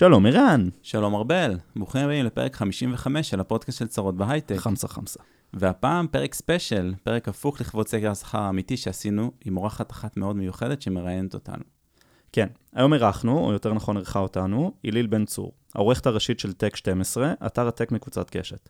[0.00, 0.68] שלום ערן.
[0.82, 4.56] שלום ארבל, ברוכים הבאים לפרק 55 של הפודקאסט של צרות בהייטק.
[4.56, 5.20] חמסה חמסה.
[5.54, 10.82] והפעם פרק ספיישל, פרק הפוך לכבוד סקר השכר האמיתי שעשינו עם אורחת אחת מאוד מיוחדת
[10.82, 11.62] שמראיינת אותנו.
[12.32, 16.76] כן, היום אירחנו, או יותר נכון אירחה אותנו, אילאיל בן צור, העורכת הראשית של טק
[16.76, 18.68] 12, אתר ה tech מקבוצת קשת.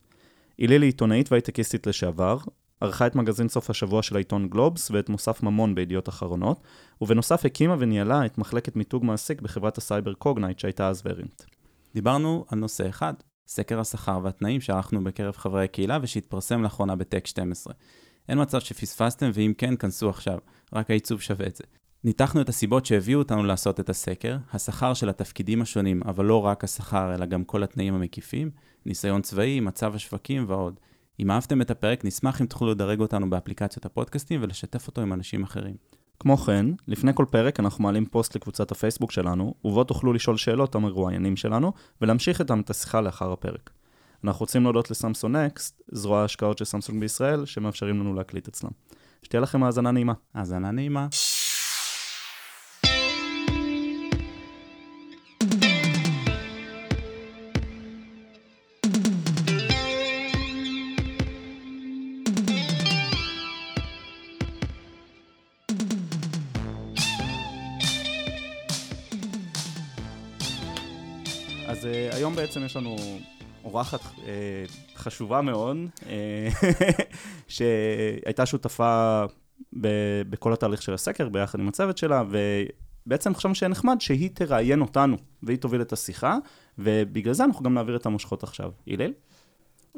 [0.58, 2.38] אילאיל היא עיתונאית והייטקיסטית לשעבר,
[2.80, 6.60] ערכה את מגזין סוף השבוע של העיתון גלובס ואת מוסף ממון בידיעות אחרונות,
[7.00, 11.42] ובנוסף הקימה וניהלה את מחלקת מיתוג מעסיק בחברת הסייבר קוגנייט שהייתה אז ורינט.
[11.94, 13.14] דיברנו על נושא אחד,
[13.48, 17.74] סקר השכר והתנאים שערכנו בקרב חברי הקהילה ושהתפרסם לאחרונה בטק 12.
[18.28, 20.38] אין מצב שפספסתם, ואם כן, כנסו עכשיו,
[20.72, 21.64] רק העיצוב שווה את זה.
[22.04, 26.64] ניתחנו את הסיבות שהביאו אותנו לעשות את הסקר, השכר של התפקידים השונים, אבל לא רק
[26.64, 28.50] השכר, אלא גם כל התנאים המקיפים,
[28.86, 30.80] ניסיון צבאי, מצב השווקים ועוד.
[31.20, 35.42] אם אהבתם את הפרק, נשמח אם תוכלו לדרג אותנו באפליקציות הפודקאסטים ולשתף אותו עם אנשים
[35.42, 35.74] אחרים.
[36.18, 40.74] כמו כן, לפני כל פרק אנחנו מעלים פוסט לקבוצת הפייסבוק שלנו, ובו תוכלו לשאול שאלות
[40.74, 43.70] המרואיינים שלנו, ולהמשיך איתם את השיחה לאחר הפרק.
[44.24, 48.70] אנחנו רוצים להודות לסמסון נקסט, זרוע ההשקעות של סמסונג בישראל, שמאפשרים לנו להקליט אצלם.
[49.22, 50.12] שתהיה לכם האזנה נעימה.
[50.34, 51.08] האזנה נעימה.
[72.12, 72.96] היום בעצם יש לנו
[73.64, 74.22] אורחת uh,
[74.96, 76.04] חשובה מאוד, uh,
[77.48, 79.24] שהייתה שותפה
[79.80, 82.22] ב- בכל התהליך של הסקר ביחד עם הצוות שלה,
[83.06, 86.38] ובעצם חשבנו שיהיה נחמד שהיא תראיין אותנו, והיא תוביל את השיחה,
[86.78, 88.70] ובגלל זה אנחנו גם נעביר את המושכות עכשיו.
[88.86, 89.12] הלל?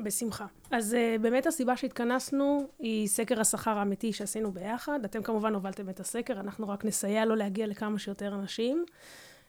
[0.05, 0.47] בשמחה.
[0.71, 4.99] אז uh, באמת הסיבה שהתכנסנו היא סקר השכר האמיתי שעשינו ביחד.
[5.05, 8.85] אתם כמובן הובלתם את הסקר, אנחנו רק נסייע לו להגיע לכמה שיותר אנשים.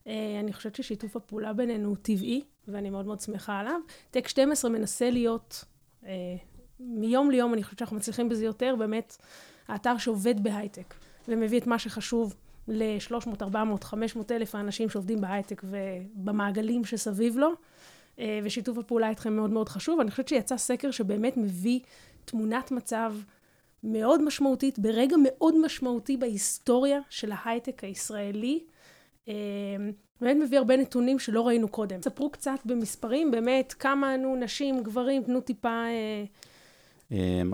[0.05, 0.09] Uh,
[0.39, 3.79] אני חושבת ששיתוף הפעולה בינינו הוא טבעי, ואני מאוד מאוד שמחה עליו.
[4.11, 5.65] טק 12 מנסה להיות,
[6.01, 6.05] uh,
[6.79, 9.17] מיום ליום, אני חושבת שאנחנו מצליחים בזה יותר, באמת,
[9.67, 10.93] האתר שעובד בהייטק,
[11.27, 12.35] ומביא את מה שחשוב
[12.67, 17.51] ל-300, 400, 500 אלף האנשים שעובדים בהייטק ובמעגלים שסביב לו.
[18.17, 19.99] Uh, ושיתוף הפעולה איתכם מאוד מאוד חשוב.
[19.99, 21.79] אני חושבת שיצא סקר שבאמת מביא
[22.25, 23.15] תמונת מצב
[23.83, 28.63] מאוד משמעותית, ברגע מאוד משמעותי בהיסטוריה של ההייטק הישראלי.
[30.21, 32.01] באמת מביא הרבה נתונים שלא ראינו קודם.
[32.01, 35.85] ספרו קצת במספרים, באמת, כמה ענו נשים, גברים, תנו טיפה...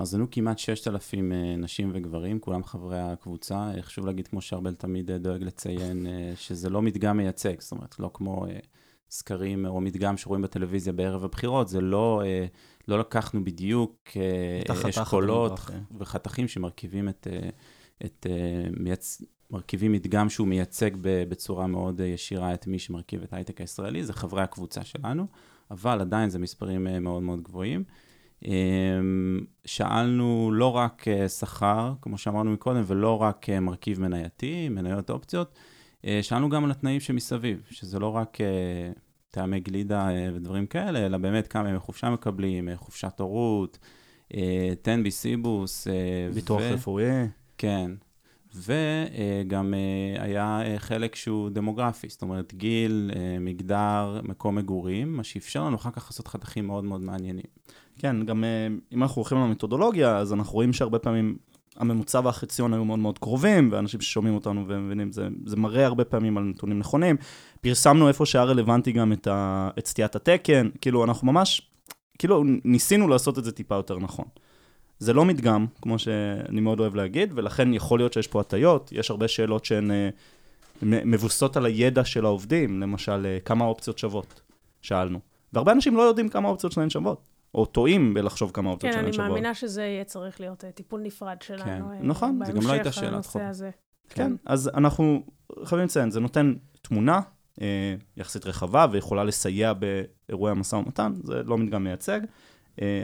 [0.02, 3.72] אז ענו כמעט 6,000 נשים וגברים, כולם חברי הקבוצה.
[3.82, 8.46] חשוב להגיד, כמו שארבל תמיד דואג לציין, שזה לא מדגם מייצג, זאת אומרת, לא כמו
[9.10, 12.22] סקרים או מדגם שרואים בטלוויזיה בערב הבחירות, זה לא,
[12.88, 14.10] לא לקחנו בדיוק
[14.90, 15.60] אשכולות
[15.98, 17.28] וחתכים שמרכיבים את,
[18.06, 18.26] את
[18.80, 19.22] מייצ...
[19.52, 24.42] מרכיבים מדגם שהוא מייצג בצורה מאוד ישירה את מי שמרכיב את ההייטק הישראלי, זה חברי
[24.42, 25.28] הקבוצה שלנו,
[25.72, 27.84] אבל עדיין זה מספרים מאוד מאוד גבוהים.
[29.66, 31.06] שאלנו לא רק
[31.40, 35.56] שכר, כמו שאמרנו מקודם, ולא רק מרכיב מנייתי, מניות אופציות,
[36.22, 38.38] שאלנו גם על התנאים שמסביב, שזה לא רק
[39.32, 43.80] טעמי גלידה ודברים כאלה, אלא באמת כמה ימי חופשה מקבלים, חופשת הורות,
[44.82, 45.88] תן בי סיבוס.
[46.34, 47.06] ביטוח רפואי.
[47.58, 47.92] כן,
[48.56, 49.74] וגם
[50.20, 56.06] היה חלק שהוא דמוגרפי, זאת אומרת גיל, מגדר, מקום מגורים, מה שאפשר לנו אחר כך
[56.06, 57.46] לעשות חתכים מאוד מאוד מעניינים.
[58.00, 58.44] כן, גם
[58.94, 61.38] אם אנחנו הולכים למתודולוגיה, אז אנחנו רואים שהרבה פעמים
[61.80, 66.38] הממוצע והחציון היו מאוד מאוד קרובים, ואנשים ששומעים אותנו ומבינים, זה, זה מראה הרבה פעמים
[66.38, 67.16] על נתונים נכונים.
[67.62, 71.72] פרסמנו איפה שהיה רלוונטי גם את, ה, את סטיית התקן, כאילו אנחנו ממש,
[72.20, 74.26] כאילו ניסינו לעשות את זה טיפה יותר נכון.
[75.00, 79.12] זה לא מדגם, כמו שאני מאוד אוהב להגיד, ולכן יכול להיות שיש פה הטיות, יש
[79.12, 79.92] הרבה שאלות שהן
[80.82, 84.42] מבוססות על הידע של העובדים, למשל, כמה אופציות שוות,
[84.82, 85.20] שאלנו.
[85.54, 89.16] והרבה אנשים לא יודעים כמה אופציות שלהם שוות, או טועים בלחשוב כמה אופציות שלהם שוות.
[89.16, 91.64] כן, אני מאמינה שזה יהיה צריך להיות טיפול נפרד שלנו.
[91.66, 93.42] כן, נכון, זה גם לא הייתה שאלת חוב.
[93.42, 93.70] כן,
[94.10, 95.24] כן, אז אנחנו
[95.64, 97.20] חייבים לציין, זה נותן תמונה
[98.18, 102.20] יחסית רחבה, ויכולה לסייע באירועי המשא ומתן, זה לא מדגם מייצג.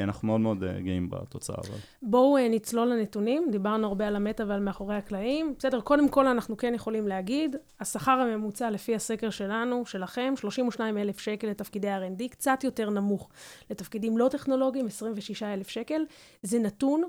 [0.04, 1.56] אנחנו מאוד מאוד גאים בתוצאה.
[1.57, 1.77] אבל...
[2.01, 5.54] בואו נצלול לנתונים, דיברנו הרבה על המטה ועל מאחורי הקלעים.
[5.57, 11.48] בסדר, קודם כל אנחנו כן יכולים להגיד, השכר הממוצע לפי הסקר שלנו, שלכם, 32,000 שקל
[11.48, 13.30] לתפקידי R&D, קצת יותר נמוך
[13.72, 16.01] לתפקידים לא טכנולוגיים, 26,000 שקל.
[16.44, 17.04] זה נתון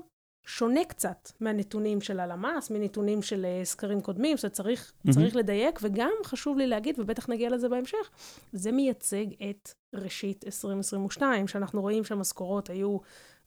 [0.47, 5.13] שונה קצת מהנתונים של הלמ"ס, מנתונים של סקרים קודמים, שצריך mm-hmm.
[5.13, 8.09] צריך לדייק, וגם חשוב לי להגיד, ובטח נגיע לזה בהמשך,
[8.53, 12.97] זה מייצג את ראשית 2022, שאנחנו רואים שהמשכורות היו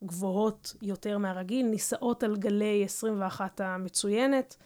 [0.05, 4.56] גבוהות יותר מהרגיל, נישאות על גלי 21 המצוינת,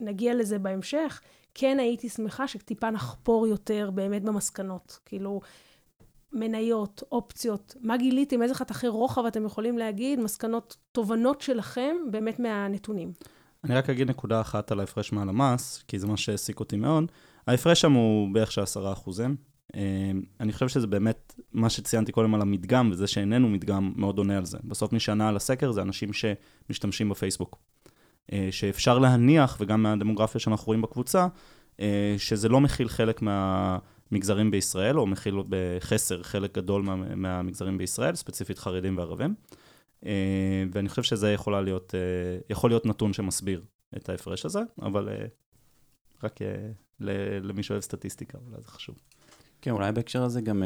[0.00, 1.20] נגיע לזה בהמשך.
[1.54, 4.98] כן הייתי שמחה שטיפה נחפור יותר באמת במסקנות.
[5.04, 5.40] כאילו,
[6.32, 13.12] מניות, אופציות, מה גיליתם, איזה חתכי רוחב אתם יכולים להגיד, מסקנות, תובנות שלכם באמת מהנתונים.
[13.64, 17.04] אני רק אגיד נקודה אחת על ההפרש מעל המס, כי זה מה שהעסיק אותי מאוד.
[17.46, 19.36] ההפרש שם הוא בערך של עשרה אחוזים.
[19.74, 24.38] אמ, אני חושב שזה באמת, מה שציינתי קודם על המדגם, וזה שאיננו מדגם, מאוד עונה
[24.38, 24.58] על זה.
[24.64, 27.58] בסוף מי שענה על הסקר זה אנשים שמשתמשים בפייסבוק.
[28.32, 31.26] אה, שאפשר להניח, וגם מהדמוגרפיה שאנחנו רואים בקבוצה,
[31.80, 38.14] אה, שזה לא מכיל חלק מהמגזרים בישראל, או מכיל בחסר חלק גדול מה, מהמגזרים בישראל,
[38.14, 39.34] ספציפית חרדים וערבים.
[40.06, 41.94] אה, ואני חושב שזה יכולה להיות,
[42.50, 43.62] יכול להיות נתון שמסביר
[43.96, 45.08] את ההפרש הזה, אבל
[46.22, 46.40] רק
[47.42, 48.96] למי שאוהב סטטיסטיקה, אולי זה חשוב.
[49.64, 50.62] כן, אולי בהקשר הזה גם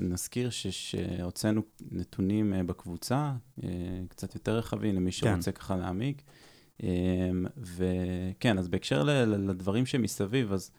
[0.00, 3.32] נזכיר שהוצאנו נתונים בקבוצה,
[4.08, 5.16] קצת יותר רחבים, למי כן.
[5.16, 5.58] שרוצה כן.
[5.58, 6.22] ככה להעמיק.
[7.56, 10.70] וכן, אז בהקשר לדברים שמסביב, אז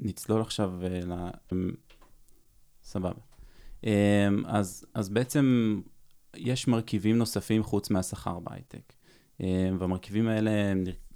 [0.00, 1.12] נצלול עכשיו אה, ל...
[1.52, 1.70] אמ,
[2.82, 3.20] סבבה.
[4.46, 5.80] אז, אז בעצם
[6.36, 8.92] יש מרכיבים נוספים חוץ מהשכר בהייטק.
[9.78, 10.50] והמרכיבים האלה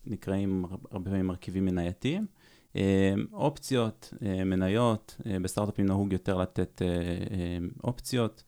[0.06, 2.26] נקראים הרבה פעמים מרכיבים מנייתיים.
[3.32, 4.14] אופציות,
[4.46, 6.82] מניות, בסטארט-אפים נהוג יותר לתת
[7.84, 8.42] אופציות.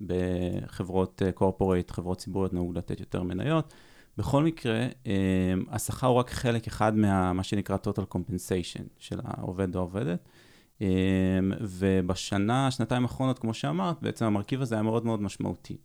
[0.00, 3.74] בחברות קורפורייט, אה, חברות ציבוריות נהוג לתת יותר מניות.
[4.18, 6.96] בכל מקרה, אה, השכר הוא רק חלק אחד
[7.34, 10.28] מה שנקרא total compensation של העובד או העובדת.
[10.82, 10.86] אה,
[11.60, 15.76] ובשנה, שנתיים האחרונות, כמו שאמרת, בעצם המרכיב הזה היה מאוד מאוד משמעותי.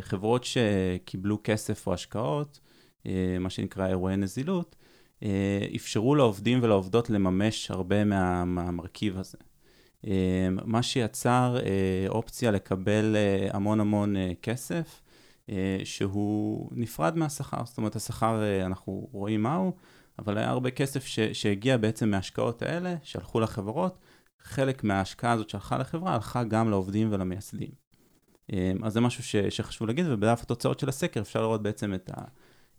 [0.00, 2.60] חברות שקיבלו כסף או השקעות,
[3.40, 4.76] מה שנקרא אירועי נזילות,
[5.76, 9.38] אפשרו לעובדים ולעובדות לממש הרבה מה, מהמרכיב הזה.
[10.04, 15.02] אמ, מה שיצר אה, אופציה לקבל אה, המון המון אה, כסף,
[15.84, 17.64] שהוא נפרד מהשכר.
[17.64, 19.72] זאת אומרת, השכר, אנחנו רואים מהו,
[20.18, 23.98] אבל היה הרבה כסף ש, שהגיע בעצם מההשקעות האלה, שהלכו לחברות.
[24.42, 27.68] חלק מההשקעה הזאת שהלכה לחברה, הלכה גם לעובדים ולמייסדים.
[28.82, 32.22] אז זה משהו ש, שחשוב להגיד, ובדף התוצאות של הסקר אפשר לראות בעצם את ה...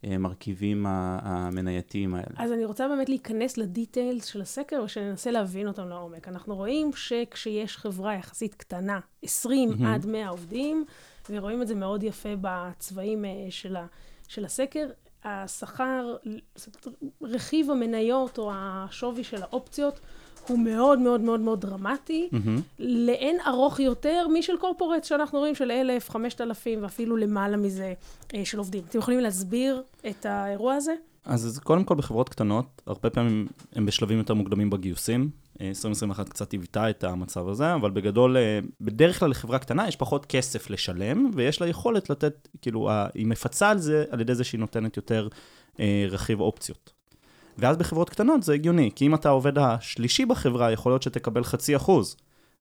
[0.03, 2.36] המרכיבים המנייתיים האלה.
[2.38, 6.27] אז אני רוצה באמת להיכנס לדיטיילס של הסקר ושננסה להבין אותם לעומק.
[6.27, 9.86] אנחנו רואים שכשיש חברה יחסית קטנה, 20 mm-hmm.
[9.86, 10.86] עד 100 עובדים,
[11.30, 13.86] ורואים את זה מאוד יפה בצבעים אה, של, ה,
[14.27, 14.89] של הסקר,
[15.24, 16.15] השכר,
[17.21, 20.00] רכיב המניות או השווי של האופציות,
[20.48, 22.62] הוא מאוד מאוד מאוד מאוד דרמטי, mm-hmm.
[22.80, 27.94] לאין ארוך יותר משל קורפורט שאנחנו רואים של אלף, חמשת אלפים ואפילו למעלה מזה
[28.36, 28.84] אה, של עובדים.
[28.90, 30.94] אתם יכולים להסביר את האירוע הזה?
[31.26, 35.30] אז אז קודם כל בחברות קטנות, הרבה פעמים הם בשלבים יותר מוקדמים בגיוסים.
[35.62, 39.96] 2021 אה, קצת היוותה את המצב הזה, אבל בגדול, אה, בדרך כלל לחברה קטנה יש
[39.96, 44.44] פחות כסף לשלם, ויש לה יכולת לתת, כאילו, היא מפצה על זה על ידי זה
[44.44, 45.28] שהיא נותנת יותר
[45.80, 47.00] אה, רכיב אופציות.
[47.57, 51.75] ואז בחברות קטנות זה הגיוני, כי אם אתה העובד השלישי בחברה, יכול להיות שתקבל חצי
[51.75, 52.15] אחוז,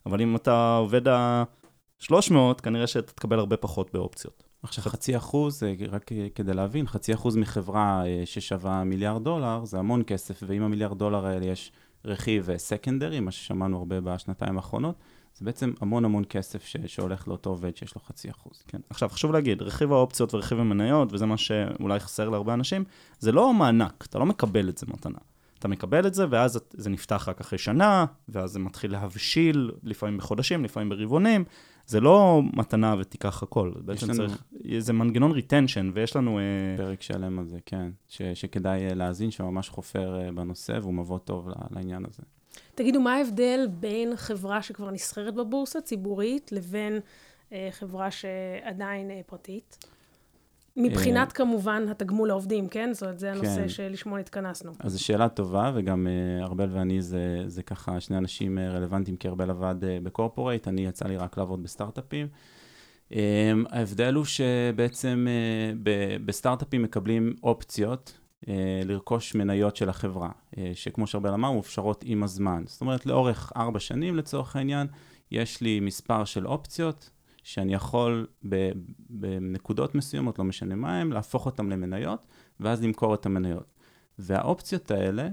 [0.07, 4.45] אבל אם אתה עובד ה-300, כנראה שאתה תקבל הרבה פחות באופציות.
[4.63, 10.03] עכשיו, חצי אחוז, רק כדי להבין, חצי אחוז מחברה אה, ששווה מיליארד דולר, זה המון
[10.07, 11.73] כסף, ואם המיליארד דולר האלה יש
[12.05, 14.95] רכיב סקנדרי, מה ששמענו הרבה בשנתיים האחרונות,
[15.41, 18.63] זה בעצם המון המון כסף ש, שהולך לאותו עובד שיש לו חצי אחוז.
[18.67, 18.79] כן.
[18.91, 22.85] עכשיו, חשוב להגיד, רכיב האופציות ורכיב המניות, וזה מה שאולי חסר להרבה אנשים,
[23.19, 25.19] זה לא מענק, אתה לא מקבל את זה מתנה.
[25.59, 30.19] אתה מקבל את זה, ואז זה נפתח רק אחרי שנה, ואז זה מתחיל להבשיל, לפעמים
[30.19, 31.45] בחודשים, לפעמים ברבעונים.
[31.87, 34.17] זה לא מתנה ותיקח הכל, בעצם לנו...
[34.17, 34.45] צריך,
[34.79, 36.39] זה מנגנון retention, ויש לנו...
[36.39, 36.45] אה,
[36.77, 41.19] פרק שלם על זה, כן, ש, שכדאי אה, להאזין, שממש חופר אה, בנושא, והוא מבוא
[41.19, 42.23] טוב לעניין הזה.
[42.75, 47.01] תגידו, מה ההבדל בין חברה שכבר נסחרת בבורסה ציבורית לבין
[47.53, 49.79] אה, חברה שעדיין אה, פרטית?
[50.77, 52.91] מבחינת אה, כמובן התגמול לעובדים, כן?
[52.93, 53.69] זאת אומרת, זה הנושא כן.
[53.69, 54.73] שלשמו התכנסנו.
[54.79, 59.17] אז זו שאלה טובה, וגם אה, ארבל ואני זה, זה ככה שני אנשים אה, רלוונטיים,
[59.17, 62.27] כי ארבל עבד אה, בקורפורייט, אני יצא לי רק לעבוד בסטארט-אפים.
[63.15, 65.73] אה, ההבדל הוא שבעצם אה,
[66.25, 68.20] בסטארט-אפים מקבלים אופציות אה,
[68.85, 72.63] לרכוש מניות של החברה, אה, שכמו שארבל אמר, מופשרות עם הזמן.
[72.67, 74.87] זאת אומרת, לאורך ארבע שנים לצורך העניין,
[75.31, 77.11] יש לי מספר של אופציות
[77.43, 78.27] שאני יכול
[79.11, 82.27] בנקודות מסוימות, לא משנה מה הם, להפוך אותן למניות,
[82.61, 83.75] ואז למכור את המניות.
[84.19, 85.29] והאופציות האלה,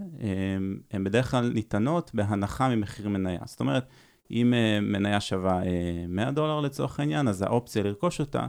[0.92, 3.40] הן בדרך כלל ניתנות בהנחה ממחיר מניה.
[3.46, 3.86] זאת אומרת,
[4.32, 5.62] אם אה, מניה שווה
[6.08, 8.48] 100 דולר לצורך העניין, אז האופציה לרכוש אותה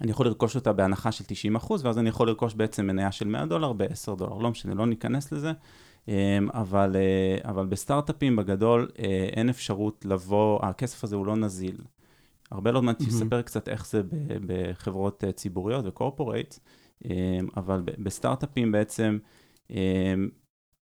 [0.00, 3.28] אני יכול לרכוש אותה בהנחה של 90 אחוז, ואז אני יכול לרכוש בעצם מניה של
[3.28, 4.38] 100 דולר ב-10 דולר.
[4.38, 5.52] לא משנה, לא ניכנס לזה,
[6.08, 6.12] אמ,
[6.54, 11.76] אבל, אה, אבל בסטארט-אפים בגדול אה, אין אפשרות לבוא, הכסף הזה הוא לא נזיל.
[12.50, 14.02] הרבה לא מעט תספר קצת איך זה
[14.46, 16.54] בחברות אה, ציבוריות ו corporate,
[17.56, 19.18] אבל בסטארט-אפים בעצם,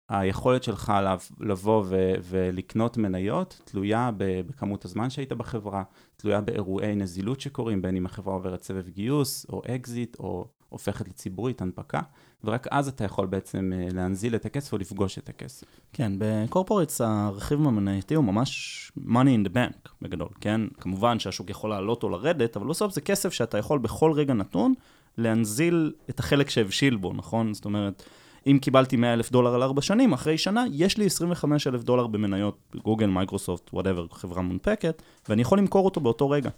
[0.10, 0.94] היכולת שלך
[1.40, 1.86] לבוא
[2.30, 5.84] ולקנות מניות תלויה בכמות הזמן שהיית בחברה,
[6.18, 11.62] תלויה באירועי נזילות שקורים, בין אם החברה עוברת סבב גיוס, או אקזיט, או הופכת לציבורית,
[11.62, 12.00] הנפקה,
[12.44, 15.68] ורק אז אתה יכול בעצם אה, להנזיל את הכסף או לפגוש את הכסף.
[15.94, 20.62] כן, ב corporates הרכיב המנייתי הוא ממש money in the bank בגדול, כן?
[20.80, 24.74] כמובן שהשוק יכול לעלות או לרדת, אבל בסוף זה כסף שאתה יכול בכל רגע נתון
[25.18, 27.54] להנזיל את החלק שהבשיל בו, נכון?
[27.54, 28.04] זאת אומרת...
[28.48, 32.08] אם קיבלתי 100 אלף דולר על ארבע שנים, אחרי שנה יש לי 25 אלף דולר
[32.08, 36.50] במניות גוגל, מייקרוסופט, whatever, חברה מונפקת, ואני יכול למכור אותו באותו רגע.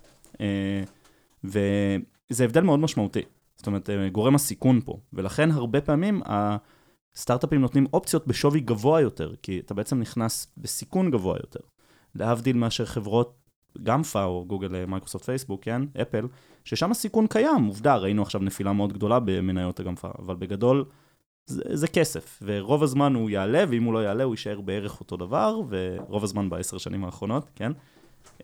[0.41, 0.83] אה,
[1.43, 3.21] וזה הבדל מאוד משמעותי.
[3.55, 4.97] זאת אומרת, אה, גורם הסיכון פה.
[5.13, 11.37] ולכן הרבה פעמים הסטארט-אפים נותנים אופציות בשווי גבוה יותר, כי אתה בעצם נכנס בסיכון גבוה
[11.43, 11.59] יותר.
[12.15, 13.35] להבדיל מאשר חברות,
[13.83, 16.27] גמפה, או גוגל, אה, מייקרוסופט, פייסבוק, כן, אפל,
[16.65, 20.85] ששם הסיכון קיים, עובדה, ראינו עכשיו נפילה מאוד גדולה במניות הגמפה, אבל בגדול,
[21.49, 25.17] זה, זה כסף, ורוב הזמן הוא יעלה, ואם הוא לא יעלה הוא יישאר בערך אותו
[25.17, 27.71] דבר, ורוב הזמן בעשר שנים האחרונות, כן?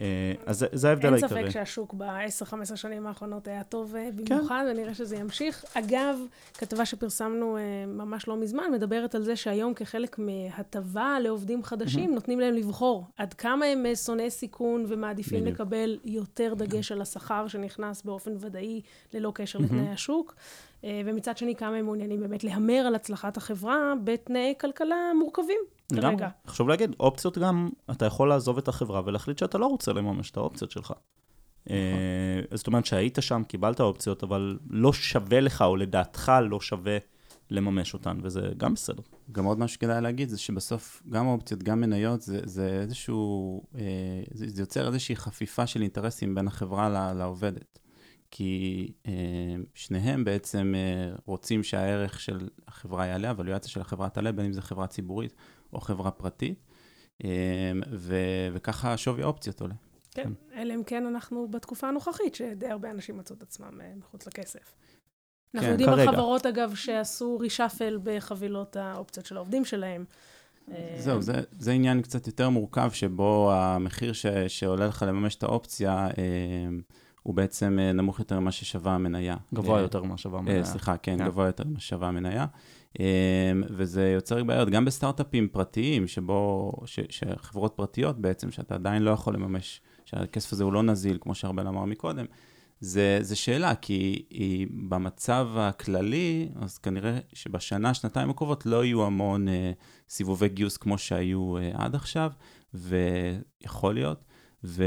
[0.02, 1.38] אה, אז זה ההבדל העיקרי.
[1.40, 4.72] אין ספק שהשוק ב-10-15 שנים האחרונות היה טוב אה, במיוחד, כן.
[4.72, 5.66] ונראה שזה ימשיך.
[5.74, 6.20] אגב,
[6.54, 12.14] כתבה שפרסמנו אה, ממש לא מזמן, מדברת על זה שהיום כחלק מהטבה לעובדים חדשים, mm-hmm.
[12.16, 15.60] נותנים להם לבחור עד כמה הם שונאי סיכון ומעדיפים בדיוק.
[15.60, 18.82] לקבל יותר דגש על השכר שנכנס באופן ודאי,
[19.14, 19.64] ללא קשר mm-hmm.
[19.64, 20.36] לתנאי השוק.
[21.06, 25.60] ומצד שני, כמה הם מעוניינים באמת להמר על הצלחת החברה בתנאי כלכלה מורכבים.
[26.02, 26.30] כרגע.
[26.48, 30.38] חשוב להגיד, אופציות גם, אתה יכול לעזוב את החברה ולהחליט שאתה לא רוצה לממש את
[30.38, 30.94] האופציות שלך.
[31.66, 31.78] נכון.
[31.78, 36.98] אה, זאת אומרת שהיית שם, קיבלת אופציות, אבל לא שווה לך, או לדעתך לא שווה
[37.50, 39.02] לממש אותן, וזה גם בסדר.
[39.32, 43.82] גם עוד משהו שכדאי להגיד, זה שבסוף גם אופציות, גם מניות, זה, זה איזשהו, אה,
[44.34, 47.80] זה, זה יוצר איזושהי חפיפה של אינטרסים בין החברה לעובדת.
[48.32, 49.12] כי אה,
[49.74, 54.62] שניהם בעצם אה, רוצים שהערך של החברה יעלה, הווליואציה של החברה תעלה, בין אם זו
[54.62, 55.36] חברה ציבורית
[55.74, 56.64] או חברה פרטית,
[57.24, 57.30] אמ,
[57.92, 59.74] ו- וככה שווי האופציות עולה.
[60.12, 63.92] כן, כן, אלא אם כן אנחנו בתקופה הנוכחית, שדי הרבה אנשים מצאו את עצמם אה,
[63.96, 64.74] מחוץ לכסף.
[65.56, 70.06] אנחנו כן, יודעים על חברות, אגב, שעשו רישאפל בחבילות האופציות של העובדים שלהם.
[70.72, 75.44] אה, זהו, זה, זה עניין קצת יותר מורכב, שבו המחיר ש, שעולה לך לממש את
[75.44, 76.68] האופציה, אה,
[77.26, 79.36] הוא בעצם נמוך יותר ממה ששווה המניה.
[79.54, 80.66] גבוה יותר ממה שווה המניה.
[80.66, 82.46] סליחה, כן, כן, גבוה יותר ממה ששווה המניה.
[83.00, 83.06] אמ,
[83.70, 89.34] וזה יוצר בעיות גם בסטארט-אפים פרטיים, שבו, ש, שחברות פרטיות בעצם, שאתה עדיין לא יכול
[89.34, 92.26] לממש, שהכסף הזה הוא לא נזיל, כמו שארבל אמר מקודם,
[92.80, 99.48] זה, זה שאלה, כי היא, במצב הכללי, אז כנראה שבשנה, שנתיים הקרובות לא יהיו המון
[99.48, 99.72] אה,
[100.10, 102.32] סיבובי גיוס כמו שהיו אה, עד עכשיו,
[102.74, 104.24] ויכול להיות,
[104.64, 104.84] ו,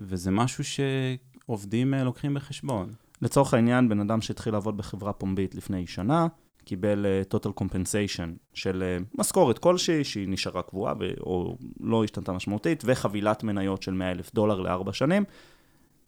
[0.00, 2.88] וזה משהו שעובדים אה, לוקחים בחשבון.
[3.22, 6.26] לצורך העניין, בן אדם שהתחיל לעבוד בחברה פומבית לפני שנה,
[6.64, 12.82] קיבל uh, total compensation של uh, משכורת כלשהי, שהיא נשארה קבועה או לא השתנתה משמעותית,
[12.86, 15.24] וחבילת מניות של 100 אלף דולר לארבע שנים,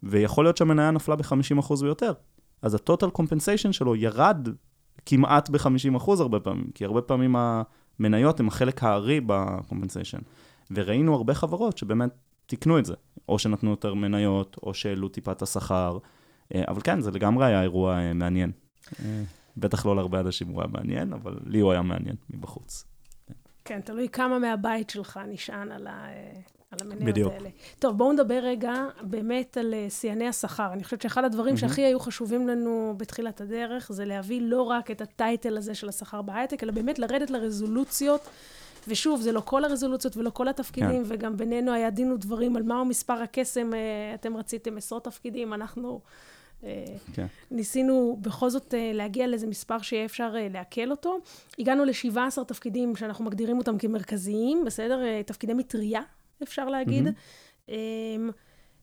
[0.02, 2.12] ויכול להיות שהמניה נפלה ב-50% ויותר.
[2.62, 4.48] אז ה-total compensation שלו ירד
[5.06, 10.20] כמעט ב-50% הרבה פעמים, כי הרבה פעמים המניות הן החלק הארי ב-compensation.
[10.70, 12.10] וראינו הרבה חברות שבאמת
[12.46, 12.94] תיקנו את זה,
[13.28, 15.98] או שנתנו יותר מניות, או שהעלו טיפה את השכר,
[16.54, 18.52] אה, אבל כן, זה לגמרי היה אירוע מעניין.
[19.56, 22.84] בטח לא להרבה אנשים הוא היה מעניין, אבל לי הוא היה מעניין מבחוץ.
[23.64, 26.06] כן, תלוי כמה מהבית שלך נשען על, ה...
[26.70, 27.32] על המניות בדיוק.
[27.32, 27.48] האלה.
[27.78, 30.72] טוב, בואו נדבר רגע באמת על אה, שיאני השכר.
[30.72, 31.58] אני חושבת שאחד הדברים mm-hmm.
[31.58, 36.22] שהכי היו חשובים לנו בתחילת הדרך, זה להביא לא רק את הטייטל הזה של השכר
[36.22, 38.28] בהייטק, אלא באמת לרדת לרזולוציות.
[38.88, 41.14] ושוב, זה לא כל הרזולוציות ולא כל התפקידים, כן.
[41.14, 43.74] וגם בינינו היה דין ודברים על מהו מספר הקסם.
[43.74, 46.00] אה, אתם רציתם עשרות תפקידים, אנחנו
[47.14, 47.26] כן.
[47.50, 51.18] ניסינו בכל זאת אה, להגיע לאיזה מספר שיהיה אפשר אה, לעכל אותו.
[51.58, 55.04] הגענו ל-17 תפקידים שאנחנו מגדירים אותם כמרכזיים, בסדר?
[55.04, 56.00] אה, תפקידי מטריה,
[56.42, 57.06] אפשר להגיד.
[57.06, 57.70] Mm-hmm.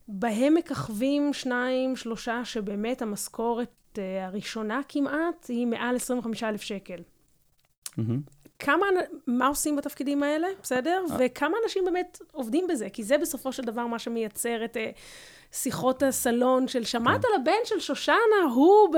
[0.08, 6.98] בהם מככבים שניים, שלושה, שבאמת המשכורת הראשונה כמעט היא מעל 25,000 שקל.
[7.86, 8.43] Mm-hmm.
[8.64, 8.86] כמה,
[9.26, 11.04] מה עושים בתפקידים האלה, בסדר?
[11.18, 14.76] וכמה אנשים באמת עובדים בזה, כי זה בסופו של דבר מה שמייצר את
[15.52, 17.28] שיחות הסלון של שמעת כן.
[17.28, 18.16] על הבן של שושנה,
[18.54, 18.96] הוא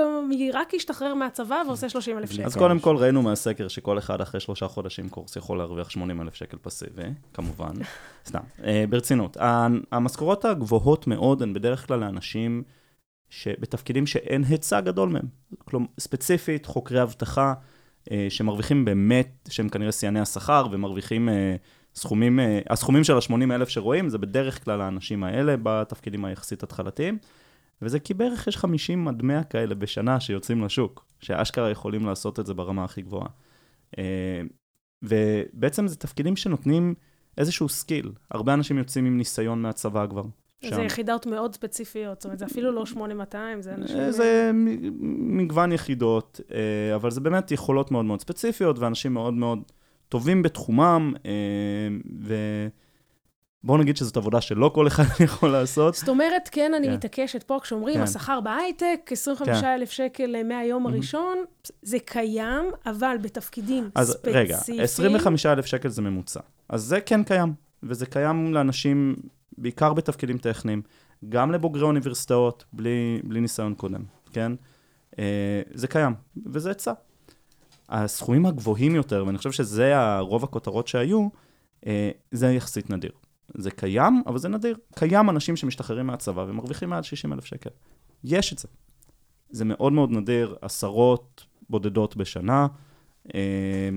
[0.53, 2.45] רק השתחרר מהצבא ועושה 30 אלף שקל.
[2.45, 6.33] אז קודם כל ראינו מהסקר שכל אחד אחרי שלושה חודשים קורס יכול להרוויח 80 אלף
[6.33, 7.73] שקל פסיבי, כמובן.
[8.27, 9.37] סתם, אה, ברצינות.
[9.91, 12.63] המשכורות הגבוהות מאוד הן בדרך כלל לאנשים
[13.29, 15.25] שבתפקידים שאין היצע גדול מהם.
[15.65, 17.76] כלומר, ספציפית, חוקרי אבטחה, אה,
[18.29, 21.29] שמרוויחים באמת, שהם כנראה שיאני השכר ומרוויחים...
[21.29, 21.55] אה,
[21.97, 27.17] סכומים, אה, הסכומים של ה-80 אלף שרואים, זה בדרך כלל האנשים האלה בתפקידים היחסית התחלתיים.
[27.81, 32.45] וזה כי בערך יש 50 עד 100 כאלה בשנה שיוצאים לשוק, שאשכרה יכולים לעשות את
[32.45, 33.27] זה ברמה הכי גבוהה.
[33.97, 34.41] אה,
[35.03, 36.93] ובעצם זה תפקידים שנותנים
[37.37, 38.11] איזשהו skill.
[38.31, 40.23] הרבה אנשים יוצאים עם ניסיון מהצבא כבר.
[40.61, 40.81] זה.
[40.81, 43.97] יחידות מאוד ספציפיות, זאת אומרת, זה אפילו לא 8200, זה אנשים...
[43.97, 44.51] אה, זה
[45.19, 49.59] מגוון יחידות, אה, אבל זה באמת יכולות מאוד מאוד ספציפיות, ואנשים מאוד מאוד
[50.09, 51.13] טובים בתחומם,
[52.21, 52.35] ו...
[53.63, 55.95] בואו נגיד שזאת עבודה שלא כל אחד יכול לעשות.
[55.95, 56.93] זאת אומרת, כן, אני כן.
[56.93, 58.01] מתעקשת פה, כשאומרים, כן.
[58.01, 59.93] השכר בהייטק, 25,000 כן.
[59.93, 61.37] שקל אה, מהיום הראשון,
[61.81, 64.35] זה קיים, אבל בתפקידים אז ספציפיים...
[64.35, 66.39] אז רגע, 25,000 שקל זה ממוצע.
[66.69, 69.15] אז זה כן קיים, וזה קיים לאנשים,
[69.57, 70.81] בעיקר בתפקידים טכניים,
[71.29, 74.51] גם לבוגרי אוניברסיטאות, בלי, בלי ניסיון קודם, כן?
[75.19, 76.13] אה, זה קיים,
[76.45, 76.91] וזה עצה.
[77.89, 81.27] הסכומים הגבוהים יותר, ואני חושב שזה רוב הכותרות שהיו,
[81.87, 83.11] אה, זה יחסית נדיר.
[83.53, 84.77] זה קיים, אבל זה נדיר.
[84.95, 87.69] קיים אנשים שמשתחררים מהצבא ומרוויחים מעל 60 אלף שקל.
[88.23, 88.67] יש את זה.
[89.49, 92.67] זה מאוד מאוד נדיר, עשרות בודדות בשנה,
[93.35, 93.89] אה.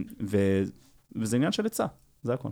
[1.16, 1.86] וזה עניין של היצע,
[2.22, 2.50] זה הכול.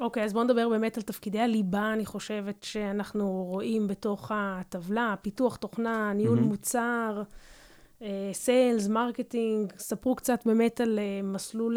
[0.00, 5.14] אוקיי, okay, אז בואו נדבר באמת על תפקידי הליבה, אני חושבת שאנחנו רואים בתוך הטבלה,
[5.22, 6.42] פיתוח תוכנה, ניהול mm-hmm.
[6.42, 7.22] מוצר,
[8.32, 11.76] sales, uh, marketing, ספרו קצת באמת על uh, מסלול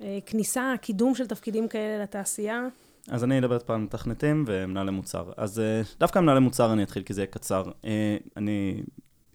[0.00, 2.68] הכניסה, הקידום של תפקידים כאלה לתעשייה.
[3.08, 5.32] אז אני אדבר פעם מתכנתים ומנהלי מוצר.
[5.36, 7.62] אז אה, דווקא מנהלי מוצר אני אתחיל כי זה יהיה קצר.
[7.84, 8.82] אה, אני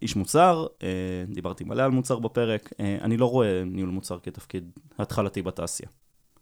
[0.01, 0.88] איש מוצר, אה,
[1.27, 5.89] דיברתי מלא על מוצר בפרק, אני לא רואה ניהול מוצר כתפקיד התחלתי בתעשייה.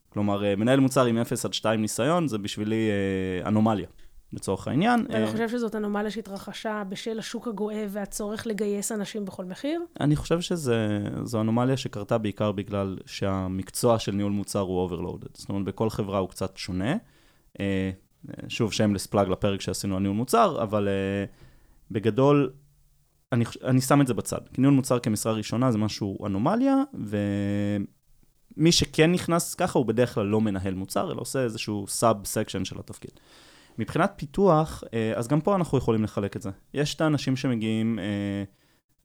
[0.10, 2.90] כלומר, מנהל מוצר עם 0 עד 2 ניסיון זה בשבילי
[3.46, 3.88] אנומליה.
[4.34, 5.06] לצורך העניין.
[5.10, 9.82] ואני חושב שזאת אנומליה שהתרחשה בשל השוק הגואה והצורך לגייס אנשים בכל מחיר?
[10.00, 15.28] אני חושב שזו אנומליה שקרתה בעיקר בגלל שהמקצוע של ניהול מוצר הוא overloaded.
[15.34, 16.96] זאת אומרת, בכל חברה הוא קצת שונה.
[17.60, 17.92] אה,
[18.48, 21.26] שוב, shameless plug לפרק שעשינו על ניהול מוצר, אבל אה,
[21.92, 22.52] בגדול,
[23.32, 24.42] אני, אני שם את זה בצד.
[24.54, 26.76] כי ניהול מוצר כמשרה ראשונה זה משהו אנומליה,
[28.58, 32.80] ומי שכן נכנס ככה הוא בדרך כלל לא מנהל מוצר, אלא עושה איזשהו subsection של
[32.80, 33.12] התפקיד.
[33.78, 36.50] מבחינת פיתוח, אה, אז גם פה אנחנו יכולים לחלק את זה.
[36.74, 38.00] יש את האנשים שמגיעים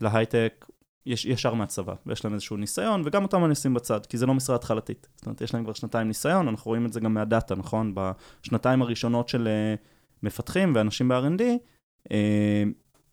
[0.01, 0.67] להייטק
[1.07, 4.35] יש, ישר מהצבא, ויש להם איזשהו ניסיון, וגם אותם אני אשים בצד, כי זה לא
[4.35, 5.09] משרה התחלתית.
[5.17, 7.95] זאת אומרת, יש להם כבר שנתיים ניסיון, אנחנו רואים את זה גם מה data, נכון?
[7.95, 9.87] בשנתיים הראשונות של uh,
[10.23, 11.43] מפתחים ואנשים ב-R&D,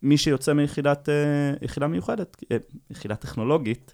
[0.02, 1.10] מי שיוצא מיחידת
[1.62, 2.44] יחידה מיוחדת,
[2.90, 3.94] יחידה טכנולוגית,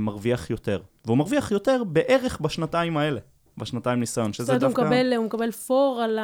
[0.00, 0.80] מרוויח יותר.
[1.04, 3.20] והוא מרוויח יותר בערך בשנתיים האלה.
[3.58, 4.82] בשנתיים ניסיון, שזה דווקא...
[4.82, 6.18] זאת אומרת, הוא מקבל פור על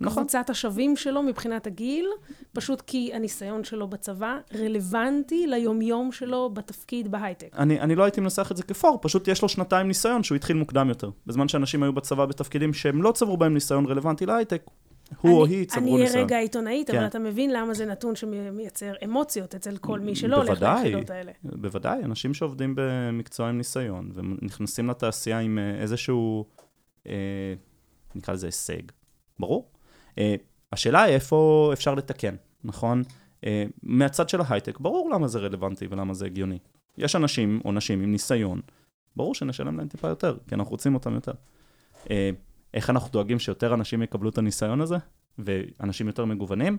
[0.00, 0.22] נכון.
[0.22, 2.06] קבוצת השווים שלו מבחינת הגיל,
[2.52, 7.56] פשוט כי הניסיון שלו בצבא רלוונטי ליומיום שלו בתפקיד בהייטק.
[7.56, 10.56] אני, אני לא הייתי מנסח את זה כפור, פשוט יש לו שנתיים ניסיון שהוא התחיל
[10.56, 11.10] מוקדם יותר.
[11.26, 14.62] בזמן שאנשים היו בצבא בתפקידים שהם לא צברו בהם ניסיון רלוונטי להייטק,
[15.20, 16.16] הוא אני, או היא צברו ניסיון.
[16.16, 16.96] אני רגע עיתונאית, כן.
[16.96, 21.32] אבל אתה מבין למה זה נתון שמייצר אמוציות אצל כל מי שלא הולך ליחידות האלה.
[21.42, 26.44] בוודאי, אנשים שעובדים במקצוע עם ניסיון, ונכנסים לתעשייה עם אה, איזשהו,
[27.06, 27.12] אה,
[28.14, 28.82] נקרא לזה הישג.
[29.38, 29.70] ברור.
[30.10, 30.20] Uh,
[30.72, 33.02] השאלה היא איפה אפשר לתקן, נכון?
[33.82, 36.58] מהצד של ההייטק, ברור למה זה רלוונטי ולמה זה הגיוני.
[36.98, 38.60] יש אנשים או נשים עם ניסיון,
[39.16, 41.32] ברור שנשלם להם טיפה יותר, כי אנחנו רוצים אותם יותר.
[42.74, 44.96] איך אנחנו דואגים שיותר אנשים יקבלו את הניסיון הזה,
[45.38, 46.78] ואנשים יותר מגוונים?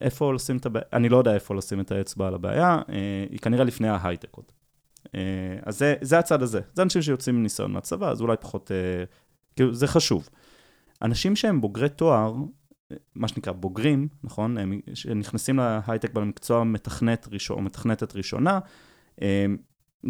[0.00, 2.90] איפה לשים את הבעיה, אני לא יודע איפה לשים את האצבע על הבעיה, uh,
[3.30, 4.44] היא כנראה לפני ההייטק עוד.
[5.06, 5.10] Uh,
[5.62, 6.60] אז זה, זה הצד הזה.
[6.74, 10.28] זה אנשים שיוצאים עם ניסיון מהצבא, אז אולי פחות, uh, כאילו, זה חשוב.
[11.02, 12.34] אנשים שהם בוגרי תואר,
[13.14, 14.58] מה שנקרא בוגרים, נכון?
[14.58, 15.56] הם שנכנסים
[15.88, 18.58] להייטק במקצוע מתכנת ראשון, או מתכנתת ראשונה,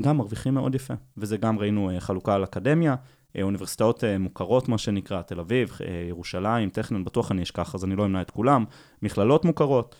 [0.00, 0.94] גם מרוויחים מאוד יפה.
[1.16, 2.96] וזה גם ראינו אה, חלוקה על אקדמיה, אה,
[3.42, 8.04] אוניברסיטאות אה, מוכרות, מה שנקרא, תל אביב, ירושלים, טכנון, בטוח אני אשכח, אז אני לא
[8.04, 8.64] אמנע את כולם,
[9.02, 9.96] מכללות מוכרות,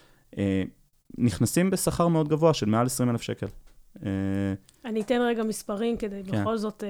[1.19, 3.47] נכנסים בשכר מאוד גבוה של מעל 20 אלף שקל.
[4.85, 6.41] אני אתן רגע מספרים כדי כן.
[6.41, 6.85] בכל זאת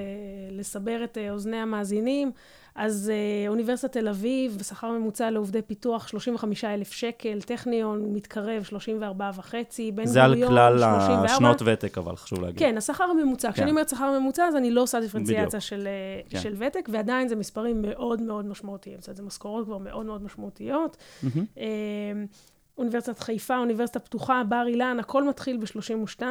[0.51, 2.33] לסבר את אוזני המאזינים.
[2.75, 9.31] אז אה, אוניברסיטת תל אביב, בשכר ממוצע לעובדי פיתוח 35 אלף שקל, טכניון מתקרב 34
[9.37, 10.47] וחצי, בן גוריון 34.
[10.49, 12.59] זה על כלל השנות ותק, אבל חשוב להגיד.
[12.59, 13.49] כן, השכר הממוצע.
[13.49, 13.55] כן.
[13.55, 16.41] כשאני אומרת שכר ממוצע, אז אני לא עושה דיפרנציאציה של, אה, כן.
[16.41, 19.01] של ותק, ועדיין זה מספרים מאוד מאוד משמעותיים.
[19.01, 20.97] זאת אומרת, זה משכורות כבר מאוד מאוד משמעותיות.
[20.97, 21.39] Mm-hmm.
[22.79, 26.23] אוניברסיטת חיפה, אוניברסיטה פתוחה, בר אילן, הכל מתחיל ב-32.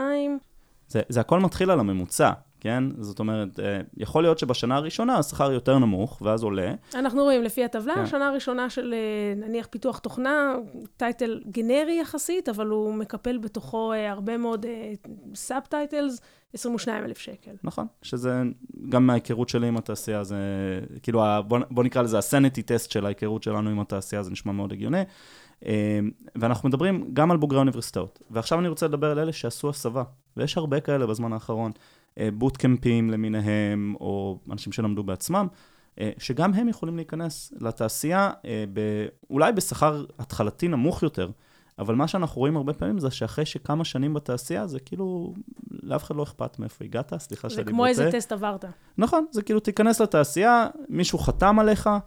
[0.92, 2.32] זה, זה הכל מתחיל על הממוצע.
[2.62, 2.84] כן?
[3.00, 6.74] זאת אומרת, אה, יכול להיות שבשנה הראשונה השכר יותר נמוך, ואז עולה.
[6.96, 8.02] אנחנו רואים לפי הטבלה, כן.
[8.02, 10.56] השנה הראשונה של אה, נניח פיתוח תוכנה,
[10.98, 14.66] title גנרי יחסית, אבל הוא מקפל בתוכו אה, הרבה מאוד
[15.36, 16.22] sub titles,
[16.54, 17.52] 22 אלף שקל.
[17.64, 18.42] נכון, שזה
[18.90, 20.38] גם מההיכרות שלי עם התעשייה, זה
[21.04, 24.52] כאילו, בוא, בוא נקרא לזה ה sanity test של ההיכרות שלנו עם התעשייה, זה נשמע
[24.52, 25.04] מאוד הגיוני.
[25.66, 26.00] אה,
[26.36, 28.20] ואנחנו מדברים גם על בוגרי האוניברסיטאות.
[28.32, 30.04] ועכשיו אני רוצה לדבר על אלה שעשו הסבה,
[30.38, 31.72] ויש הרבה כאלה בזמן האחרון.
[32.34, 35.48] בוטקמפים למיניהם, או אנשים שלמדו בעצמם,
[36.18, 38.32] שגם הם יכולים להיכנס לתעשייה,
[39.30, 41.30] אולי בשכר התחלתי נמוך יותר,
[41.80, 45.34] אבל מה שאנחנו רואים הרבה פעמים זה שאחרי שכמה שנים בתעשייה, זה כאילו,
[45.84, 47.70] לאף אחד לא אכפת מאיפה הגעת, סליחה שאני בוטה.
[47.70, 48.66] זה כמו איזה טסט עברת.
[48.98, 52.00] נכון, זה כאילו, תיכנס לתעשייה, מישהו חתם עליך, אה,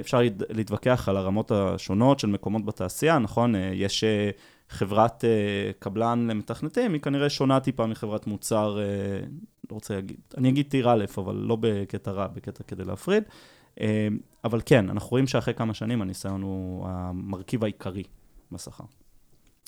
[0.00, 3.54] אפשר להתווכח על הרמות השונות של מקומות בתעשייה, נכון?
[3.54, 4.30] אה, יש אה,
[4.68, 5.24] חברת
[5.78, 8.78] קבלן למתכנתים, היא כנראה שונה טיפה מחברת מוצר,
[9.70, 13.22] לא רוצה להגיד, אני אגיד tier א', אבל לא בקטע רע, בקטע כדי להפריד.
[14.44, 18.02] אבל כן, אנחנו רואים שאחרי כמה שנים הניסיון הוא המרכיב העיקרי
[18.52, 18.84] בשכר.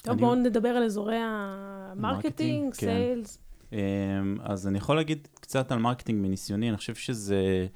[0.02, 0.20] טוב, אני...
[0.20, 3.38] בואו נדבר על אזורי ה marketing, sales.
[3.70, 3.78] כן.
[4.42, 7.66] אז אני יכול להגיד קצת על marketing מניסיוני, אני חושב שזה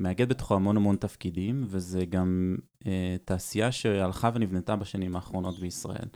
[0.00, 2.56] מאגד בתוכו המון המון תפקידים, וזה גם
[2.86, 6.06] אה, תעשייה שהלכה ונבנתה בשנים האחרונות בישראל.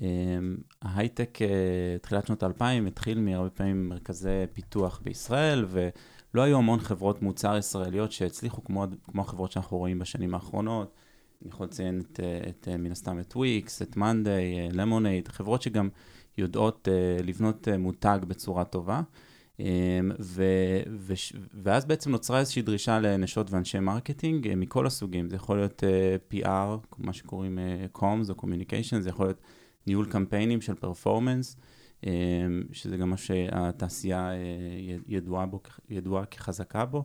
[0.00, 6.80] אמ, ההייטק, אה, תחילת שנות האלפיים, התחיל מהרבה פעמים מרכזי פיתוח בישראל, ולא היו המון
[6.80, 10.94] חברות מוצר ישראליות שהצליחו כמו, כמו החברות שאנחנו רואים בשנים האחרונות.
[11.42, 15.88] אני יכול לציין את, אה, את, מן הסתם את וויקס, את מאנדיי, למונייד, חברות שגם
[16.38, 16.88] יודעות
[17.24, 19.02] לבנות מותג בצורה טובה.
[19.60, 20.44] אמ, ו,
[20.98, 21.14] ו,
[21.62, 25.30] ואז בעצם נוצרה איזושהי דרישה לנשות ואנשי marketing אה, מכל הסוגים.
[25.30, 29.40] זה יכול להיות אה, PR, מה שקוראים uh, comms או communication, זה יכול להיות
[29.86, 31.56] ניהול קמפיינים של performance,
[32.00, 32.06] um,
[32.72, 34.30] שזה גם מה שהתעשייה
[35.08, 37.04] ידועה, בו, ידועה כחזקה בו.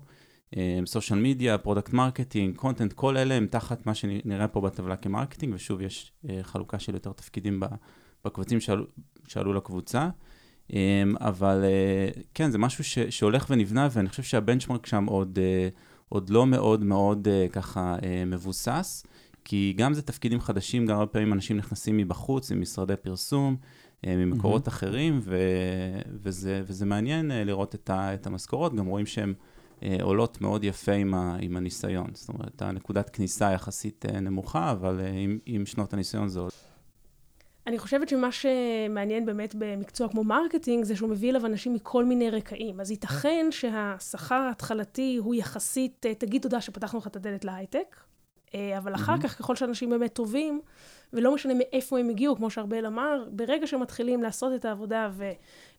[0.85, 5.53] social media, product marketing, content, כל אלה הם תחת מה שנראה פה בטבלה כ marketing,
[5.55, 7.59] ושוב, יש חלוקה של יותר תפקידים
[8.25, 8.85] בקבצים שעלו,
[9.27, 10.09] שעלו לקבוצה.
[10.73, 15.69] אמ, אבל אה, כן, זה משהו ש, שהולך ונבנה, ואני חושב שהבנצ'מרק שם עוד, אה,
[16.09, 17.95] עוד לא מאוד מאוד אה, ככה
[18.27, 19.05] מבוסס,
[19.45, 23.55] כי גם זה תפקידים חדשים, גם הרבה פעמים אנשים נכנסים מבחוץ, ממשרדי פרסום,
[24.07, 24.69] ממקורות mm-hmm.
[24.69, 25.37] אחרים, ו,
[26.23, 29.33] וזה, וזה מעניין לראות את, ה, את המשכורות, גם רואים שהן
[30.01, 32.07] עולות מאוד יפה עם, ה, עם הניסיון.
[32.13, 36.51] זאת אומרת, הנקודת כניסה יחסית נמוכה, אבל עם, עם שנות הניסיון זה עוד...
[37.69, 42.29] אני חושבת שמה שמעניין באמת במקצוע כמו marketing, זה שהוא מביא אליו אנשים מכל מיני
[42.29, 42.79] רקעים.
[42.79, 47.95] אז ייתכן שהשכר ההתחלתי הוא יחסית, אה, תגיד תודה שפתחנו לך את הדלת להייטק,
[48.55, 50.61] אה, אבל אחר כך, ככל שאנשים באמת טובים,
[51.13, 55.09] ולא משנה מאיפה הם הגיעו, כמו שארבל אמר, ברגע שמתחילים לעשות את העבודה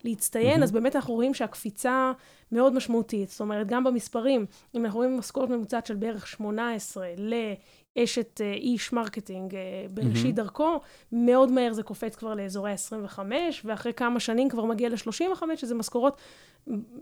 [0.05, 2.13] ולהצטיין, אז באמת אנחנו רואים שהקפיצה
[2.53, 3.31] מאוד משמעותית.
[3.31, 7.35] זאת אומרת, גם במספרים, אם אנחנו רואים משכורת ממוצעת של בערך 18 ל...
[7.99, 9.61] אשת אה, איש marketing אה,
[9.95, 10.37] בראשית mm-hmm.
[10.37, 10.81] דרכו,
[11.13, 13.19] מאוד מהר זה קופץ כבר לאזורי ה-25,
[13.65, 16.21] ואחרי כמה שנים כבר מגיע ל-35, שזה משכורות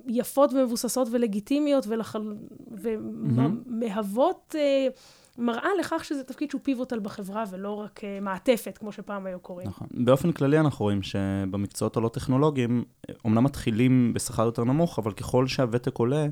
[0.06, 2.34] יפות ומבוססות ולגיטימיות ולחל...
[2.70, 5.17] ומהוות mm-hmm.
[5.38, 9.68] מראה לכך שזה תפקיד שהוא pivotal בחברה ולא רק מעטפת, כמו שפעם היו קוראים.
[9.68, 9.88] נכון.
[9.90, 12.84] באופן כללי אנחנו רואים שבמקצועות הלא טכנולוגיים,
[13.24, 16.26] אומנם מתחילים בשכר יותר נמוך, אבל ככל שהוותק עולה,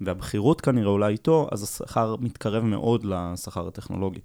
[0.00, 4.20] והבכירות כנראה אולי איתו, אז השכר מתקרב מאוד לשכר הטכנולוגי.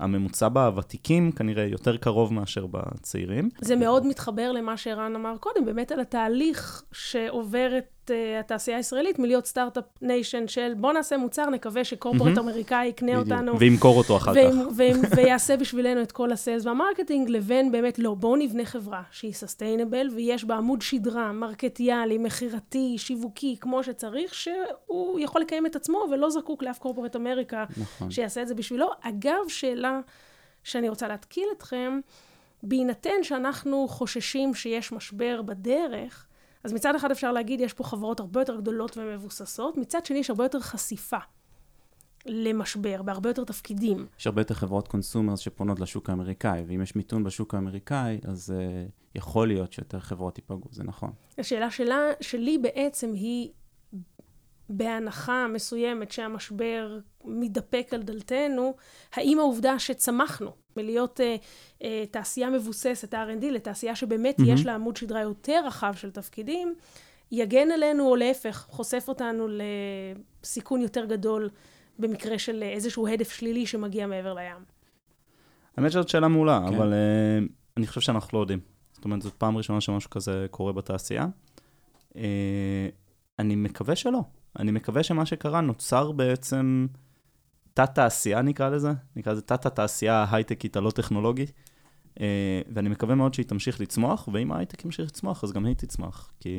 [0.00, 3.48] הממוצע בוותיקים כנראה יותר קרוב מאשר בצעירים.
[3.60, 9.46] זה מאוד מתחבר למה שערן אמר קודם, באמת על התהליך שעוברת uh, התעשייה הישראלית מלהיות
[9.46, 12.40] start-up nation של בוא נעשה מוצר, נקווה ש corporate mm-hmm.
[12.40, 13.32] אמריקאי יקנה בדיוק.
[13.32, 13.58] אותנו.
[13.58, 14.54] וימכור אותו אחר כך.
[15.16, 19.32] ויעשה בשבילנו את כל ה sales וה marketing, לבין באמת, לא, בואו נבנה חברה שהיא
[19.32, 26.04] sustainable, ויש בה עמוד שדרה, מרקטיאלי, מכירתי, שיווקי, כמו שצריך, שהוא יכול לקיים את עצמו
[26.10, 28.10] ולא זקוק לאף corporate אמריקה נכון.
[28.10, 28.90] שיעשה את זה בשבילו.
[29.00, 30.00] אגב, שאלה
[30.64, 32.00] שאני רוצה להתקיל אתכם,
[32.62, 36.26] בהינתן שאנחנו חוששים שיש משבר בדרך,
[36.64, 40.30] אז מצד אחד אפשר להגיד, יש פה חברות הרבה יותר גדולות ומבוססות, מצד שני יש
[40.30, 41.18] הרבה יותר חשיפה
[42.26, 44.06] למשבר, בהרבה יותר תפקידים.
[44.18, 48.90] יש הרבה יותר חברות consumers שפונות לשוק האמריקאי, ואם יש מיתון בשוק האמריקאי, אז uh,
[49.14, 51.12] יכול להיות שיותר חברות ייפגעו, זה נכון.
[51.38, 53.50] השאלה שלה, שלי בעצם היא,
[54.72, 58.74] בהנחה מסוימת שהמשבר מתדפק על דלתנו,
[59.12, 64.48] האם העובדה שצמחנו מלהיות uh, uh, תעשייה מבוססת, R&D, לתעשייה שבאמת mm-hmm.
[64.48, 66.74] יש לה עמוד שדרה יותר רחב של תפקידים,
[67.32, 69.46] יגן עלינו, או להפך, חושף אותנו
[70.42, 71.50] לסיכון יותר גדול
[71.98, 74.64] במקרה של איזשהו הדף שלילי שמגיע מעבר לים.
[75.76, 76.74] האמת שזאת שאלה מעולה, כן.
[76.74, 78.60] אבל uh, אני חושב שאנחנו לא יודעים.
[78.92, 81.26] זאת אומרת, זאת פעם ראשונה שמשהו כזה קורה בתעשייה.
[82.12, 82.16] Uh,
[83.38, 84.20] אני מקווה שלא.
[84.58, 86.86] אני מקווה שמה שקרה נוצר בעצם
[87.86, 91.52] תת-תעשייה נקרא לזה, נקרא לזה תת-התעשייה ההייטקית הלא טכנולוגית,
[92.20, 96.32] אה, ואני מקווה מאוד שהיא תמשיך לצמוח, ואם ההייטק ימשיך לצמוח, אז גם היא תצמח.
[96.40, 96.50] כי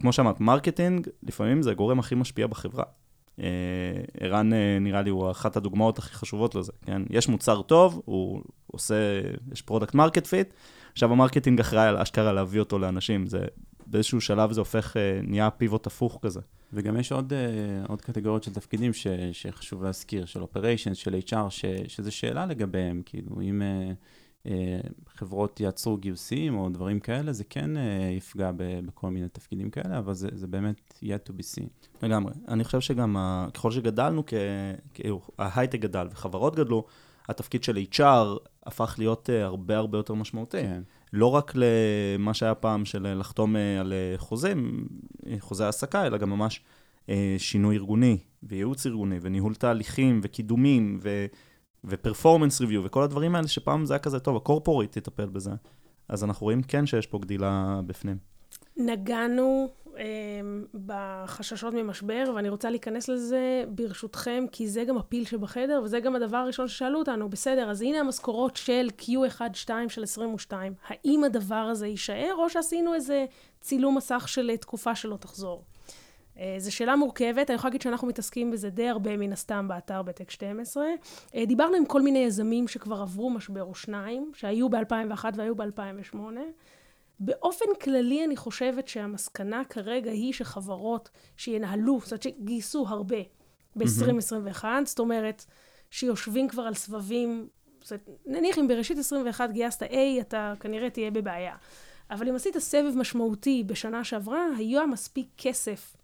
[0.00, 2.84] כמו שאמרת, marketing לפעמים זה הגורם הכי משפיע בחברה.
[4.20, 7.02] ערן, נראה לי, הוא אחת הדוגמאות הכי חשובות לזה, כן?
[7.10, 8.94] יש מוצר טוב, הוא עושה,
[9.52, 10.54] יש product market fit,
[10.92, 13.44] עכשיו ה marketing אחראי על אשכרה להביא אותו לאנשים, זה
[13.86, 16.40] באיזשהו שלב זה הופך, נהיה pivot הפוך כזה.
[16.72, 17.32] וגם יש עוד,
[17.88, 23.02] עוד קטגוריות של תפקידים ש, שחשוב להזכיר, של operations, של HR, ש, שזו שאלה לגביהם,
[23.04, 23.62] כאילו, אם...
[24.48, 29.98] אה, חברות יעצרו גיוסים או דברים כאלה, זה כן אה, יפגע בכל מיני תפקידים כאלה,
[29.98, 31.88] אבל זה, זה באמת yet to be seen.
[32.02, 32.32] לגמרי.
[32.48, 33.16] אני חושב שגם
[33.54, 34.22] ככל שגדלנו,
[34.94, 36.84] כאילו ההייטק גדל וחברות גדלו,
[37.28, 40.62] התפקיד של HR הפך להיות אה, הרבה הרבה יותר משמעותי.
[40.62, 40.82] כן.
[41.12, 44.88] לא רק למה שהיה פעם של לחתום על חוזים,
[45.38, 46.60] חוזי העסקה, אלא גם ממש
[47.38, 51.26] שינוי ארגוני, וייעוץ ארגוני, וניהול תהליכים, וקידומים, ו...
[51.84, 55.50] ופרפורמנס ריוויו וכל הדברים האלה, שפעם זה היה כזה, טוב, הקורפורט יטפל בזה.
[56.08, 58.16] אז אנחנו רואים כן שיש פה גדילה בפנים.
[58.76, 60.04] נגענו אה,
[60.86, 66.36] בחששות ממשבר, ואני רוצה להיכנס לזה ברשותכם, כי זה גם הפיל שבחדר, וזה גם הדבר
[66.36, 67.30] הראשון ששאלו אותנו.
[67.30, 70.72] בסדר, אז הנה המשכורות של Q1-2 של 22.
[70.86, 73.24] האם הדבר הזה יישאר, או שעשינו איזה
[73.60, 75.64] צילום מסך של תקופה שלא תחזור?
[76.38, 80.02] אה, זו שאלה מורכבת, אני יכולה להגיד שאנחנו מתעסקים בזה די הרבה מן הסתם באתר
[80.02, 80.86] בטק 12.
[81.34, 86.16] אה, דיברנו עם כל מיני יזמים שכבר עברו משבר או שניים, שהיו ב-2001 והיו ב-2008.
[87.20, 93.16] באופן כללי אני חושבת שהמסקנה כרגע היא שחברות שינהלו, זאת אומרת שגייסו הרבה
[93.76, 93.84] ב-2021,
[94.62, 94.66] mm-hmm.
[94.84, 95.44] זאת אומרת
[95.90, 97.48] שיושבים כבר על סבבים,
[97.80, 101.56] זאת אומרת, נניח אם בראשית 21 גייסת A, אתה כנראה תהיה בבעיה.
[102.10, 105.96] אבל אם עשית סבב משמעותי בשנה שעברה, היה מספיק כסף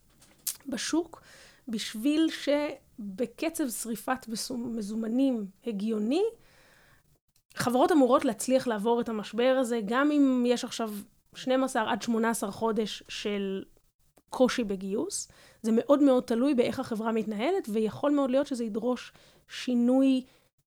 [0.66, 1.22] בשוק,
[1.68, 6.22] בשביל שבקצב שריפת מזומנים הגיוני,
[7.54, 10.90] חברות אמורות להצליח לעבור את המשבר הזה, גם אם יש עכשיו
[11.34, 13.64] 12 עד 18 חודש של
[14.30, 15.28] קושי בגיוס.
[15.62, 19.12] זה מאוד מאוד תלוי באיך החברה מתנהלת, ויכול מאוד להיות שזה ידרוש
[19.48, 20.24] שינוי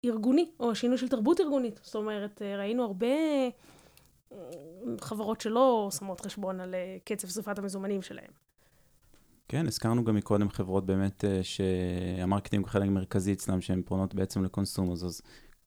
[0.05, 1.81] ארגוני, או שינוי של תרבות ארגונית.
[1.83, 3.07] זאת אומרת, ראינו הרבה
[4.33, 4.39] אה,
[5.01, 8.31] חברות שלא שמות חשבון על אה, קצב שריפת המזומנים שלהם.
[9.49, 14.15] כן, הזכרנו גם מקודם חברות באמת אה, שה marketing הוא חלק מרכזי אצלם, שהן פונות
[14.15, 15.23] בעצם ל consumers, אז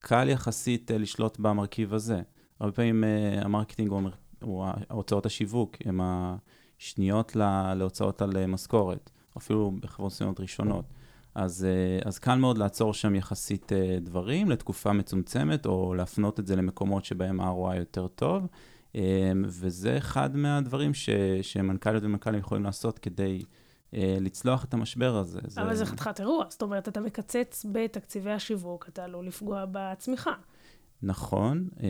[0.08, 2.22] קל יחסית אה, לשלוט במרכיב הזה.
[2.60, 4.02] הרבה פעמים אה, ה marketing הוא,
[4.42, 10.86] הוא הוצאות השיווק, הן השניות לה, להוצאות על משכורת, אפילו בחברות מסוימות ראשונות.
[11.36, 11.68] אז,
[12.06, 17.40] אז קל מאוד לעצור שם יחסית דברים לתקופה מצומצמת, או להפנות את זה למקומות שבהם
[17.42, 18.48] ה-ROI יותר טוב.
[19.46, 21.10] וזה אחד מהדברים ש,
[21.42, 23.46] שמנכ"ליות ומנכ"לים יכולים לעשות כדי אה,
[24.22, 25.40] לצלוח את המשבר הזה.
[25.58, 30.34] אבל זה חתיכת אירוע, זאת אומרת, אתה מקצץ בתקציבי השיווק, אתה עלול לפגוע בצמיחה.
[31.04, 31.90] נכון, אה,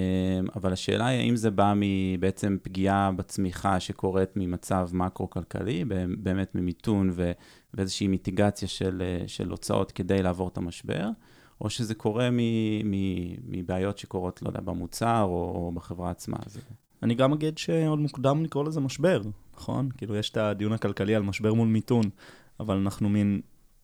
[0.55, 5.83] אבל השאלה היא האם זה בא מבעצם פגיעה בצמיחה שקורית ממצב מקרו-כלכלי,
[6.17, 7.11] באמת ממיתון
[7.73, 11.09] ואיזושהי מיטיגציה של, אה, של הוצאות כדי לעבור את המשבר,
[11.61, 12.29] או שזה קורה
[13.43, 16.37] מבעיות שקורות, לא יודע, במוצר או בחברה עצמה.
[17.03, 19.21] אני גם אגיד שעוד מוקדם לקרוא לזה משבר.
[19.57, 19.89] נכון?
[19.97, 22.03] כאילו, יש את הדיון הכלכלי על משבר מול מיתון,
[22.59, 23.41] אבל אנחנו מין,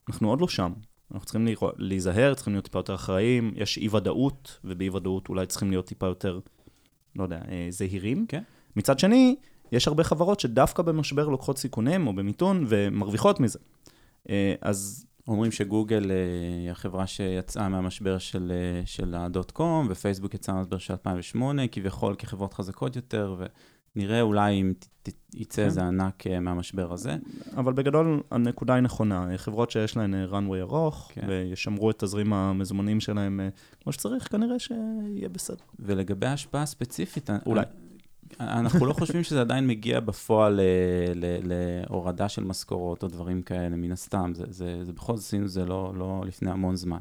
[0.10, 0.73] אנחנו עוד לא שם.
[1.12, 6.05] אנחנו צריכים להיזהר, צריכים להיות טיפה יותר אחראיים, יש אי-ודאות, ובאי-ודאות אולי צריכים להיות טיפה
[6.05, 6.39] יותר,
[7.15, 8.25] לא יודע, אה, זהירים.
[8.27, 8.43] כן.
[8.75, 9.36] מצד שני,
[9.71, 13.60] יש הרבה חברות שדווקא במשבר לוקחות סיכונים, או במיתון, ומרוויחות מזה.
[14.29, 15.05] אה, אז...
[15.27, 16.15] אומרים שגוגל אה,
[16.62, 18.51] היא החברה שיצאה מהמשבר של,
[18.86, 23.45] של הדוט קום, ופייסבוק יצאה מהמשבר של 2008, כביכול כחברות חזקות יותר, ו...
[23.95, 24.73] נראה אולי אם
[25.34, 25.86] יצא איזה כן.
[25.86, 27.17] ענק אה, מהמשבר הזה.
[27.58, 31.21] אבל בגדול הנקודה היא נכונה, חברות שיש להן אה, runway ארוך, כן.
[31.27, 33.49] וישמרו את תזרים המזומנים שלהם אה,
[33.84, 35.63] כמו שצריך, כנראה שיהיה בסדר.
[35.80, 37.63] ולגבי ההשפעה הספציפית, אולי.
[38.39, 40.60] אנחנו לא חושבים שזה עדיין מגיע בפועל
[41.43, 44.32] להורדה של משכורות או דברים כאלה, מן הסתם.
[44.36, 46.97] זה, זה, זה בכל זאת עשינו זה לא, לא לפני המון זמן.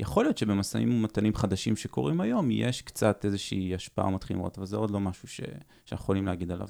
[0.00, 4.76] יכול להיות שבמשאים ומתנים חדשים שקורים היום, יש קצת איזושהי השפעה מתחילים לראות, אבל זה
[4.76, 5.40] עוד לא משהו ש...
[5.84, 6.68] שאנחנו יכולים להגיד עליו.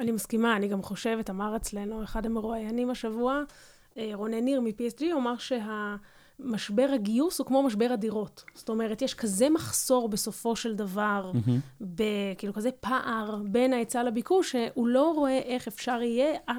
[0.00, 3.42] אני מסכימה, אני גם חושבת, אמר אצלנו אחד המרואיינים השבוע,
[3.98, 8.44] אה, רונן ניר מ-PSG, הוא אמר שהמשבר הגיוס הוא כמו משבר הדירות.
[8.54, 12.02] זאת אומרת, יש כזה מחסור בסופו של דבר, mm-hmm.
[12.38, 16.54] כאילו כזה פער בין ההיצע לביקוש, שהוא לא רואה איך אפשר יהיה אה,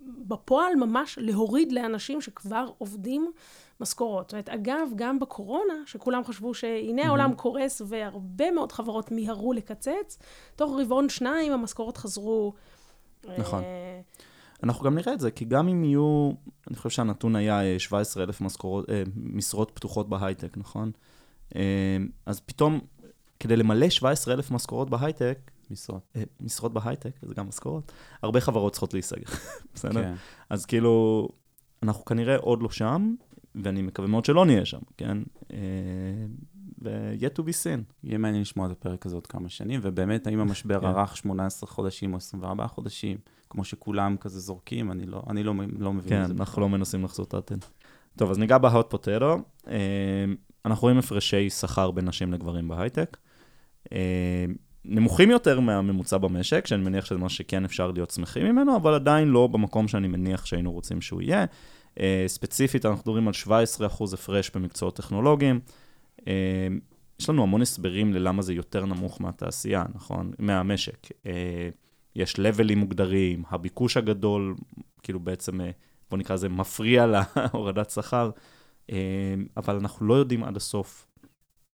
[0.00, 3.32] בפועל ממש להוריד לאנשים שכבר עובדים
[3.80, 4.26] משכורות.
[4.26, 10.18] זאת אומרת, אגב, גם בקורונה, שכולם חשבו שהנה העולם קורס והרבה מאוד חברות מיהרו לקצץ,
[10.56, 12.52] תוך רבעון שניים המשכורות חזרו.
[13.38, 13.62] נכון.
[13.62, 14.00] אה...
[14.62, 16.32] אנחנו גם נראה את זה, כי גם אם יהיו,
[16.68, 20.90] אני חושב שהנתון היה 17,000 משכורות, אה, משרות פתוחות בהייטק, נכון?
[21.56, 22.80] אה, אז פתאום,
[23.40, 26.02] כדי למלא 17,000 משכורות בהייטק, משרות.
[26.16, 29.32] אה, משרות בהייטק, זה גם משכורות, הרבה חברות צריכות להיסגר,
[29.74, 30.02] בסדר?
[30.02, 30.14] כן.
[30.50, 31.28] אז כאילו,
[31.82, 33.14] אנחנו כנראה עוד לא שם,
[33.54, 35.18] ואני מקווה מאוד שלא נהיה שם, כן?
[35.52, 35.58] אה,
[36.82, 37.92] ו-yet to be seen.
[38.04, 40.86] יהיה מעניין לשמוע את הפרק הזה עוד כמה שנים, ובאמת, האם המשבר כן.
[40.86, 43.18] ארך 18 חודשים או 24 חודשים,
[43.50, 46.34] כמו שכולם כזה זורקים, אני לא, אני לא, לא מבין כן, את זה.
[46.38, 47.64] אנחנו לא מנסים לחזות את העתיד.
[48.16, 49.36] טוב, אז ניגע בהוט פוטטו.
[50.64, 53.16] אנחנו רואים הפרשי שכר בין נשים לגברים בהייטק.
[53.92, 54.44] אה,
[54.84, 59.28] נמוכים יותר מהממוצע במשק, שאני מניח שזה משהו שכן אפשר להיות שמחים ממנו, אבל עדיין
[59.28, 61.44] לא במקום שאני מניח שהיינו רוצים שהוא יהיה.
[62.00, 65.60] אה, ספציפית, אנחנו מדברים על 17% הפרש במקצועות טכנולוגיים.
[66.26, 66.68] אה,
[67.20, 70.32] יש לנו המון הסברים ללמה זה יותר נמוך מהתעשייה, נכון?
[70.38, 71.08] מהמשק.
[71.26, 71.68] אה,
[72.16, 74.54] יש לבלים מוגדרים, הביקוש הגדול,
[75.02, 75.60] כאילו בעצם,
[76.10, 78.30] בוא נקרא לזה, מפריע להורדת שכר,
[78.90, 78.96] אה,
[79.56, 81.06] אבל אנחנו לא יודעים עד הסוף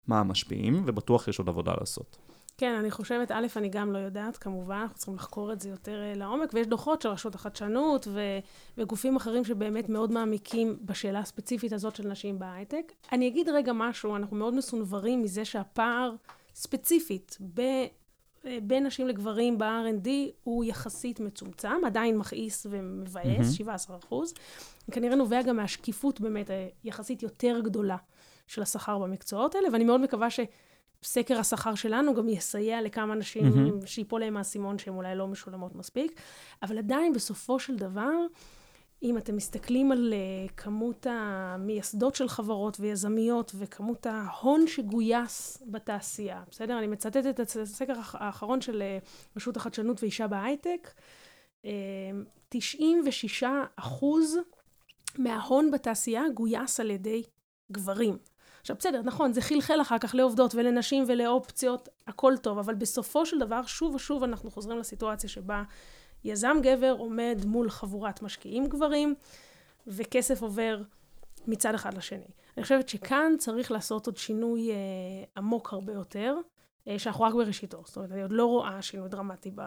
[0.07, 2.17] מה המשפיעים, ובטוח יש עוד עבודה לעשות.
[2.61, 6.01] כן, אני חושבת, א', אני גם לא יודעת, כמובן, אנחנו צריכים לחקור את זה יותר
[6.01, 8.39] אה, לעומק, ויש דוחות של רשות החדשנות ו-
[8.77, 12.91] וגופים אחרים שבאמת מאוד מעמיקים בשאלה הספציפית הזאת של נשים בהייטק.
[13.11, 16.15] אני אגיד רגע משהו, אנחנו מאוד מסונברים מזה שהפער
[16.55, 17.61] ספציפית ב...
[18.45, 20.09] אה, בין נשים לגברים ב-R&D
[20.43, 23.43] הוא יחסית מצומצם, עדיין מכעיס ומבאס, מהמם.
[23.43, 24.33] 17 אחוז.
[24.91, 26.49] כנראה נובע גם מהשקיפות באמת
[26.83, 27.97] היחסית יותר גדולה
[28.47, 30.27] של השכר במקצועות האלה, ואני מאוד מקווה
[31.01, 33.85] שסקר השכר שלנו גם יסייע לכמה נשים מהמם.
[33.85, 36.21] שיפול להם האסימון שהן אולי לא משולמות מספיק,
[36.63, 38.11] אבל עדיין בסופו של דבר,
[39.03, 46.77] אם אתם מסתכלים על uh, כמות המייסדות של חברות ויזמיות וכמות ההון שגויס בתעשייה, בסדר?
[46.79, 50.91] אני מצטטת את הסקר האח- האחרון של uh, רשות החדשנות ואישה בהייטק.
[51.65, 51.67] Uh,
[52.49, 53.43] 96
[53.75, 54.37] אחוז
[55.17, 57.23] מההון בתעשייה גויס על ידי
[57.71, 58.17] גברים.
[58.61, 63.39] עכשיו בסדר, נכון, זה חלחל אחר כך לעובדות ולנשים ולאופציות, הכל טוב, אבל בסופו של
[63.39, 65.63] דבר, שוב ושוב אנחנו חוזרים לסיטואציה שבה
[66.23, 69.15] יזם גבר עומד מול חבורת משקיעים גברים,
[69.87, 70.81] וכסף עובר
[71.47, 72.27] מצד אחד לשני.
[72.57, 74.75] אני חושבת שכאן צריך לעשות עוד שינוי אה,
[75.37, 76.35] עמוק הרבה יותר,
[76.87, 77.83] אה, שאנחנו רק בראשיתו.
[77.85, 79.61] זאת אומרת, אני עוד לא רואה שינוי דרמטי ב,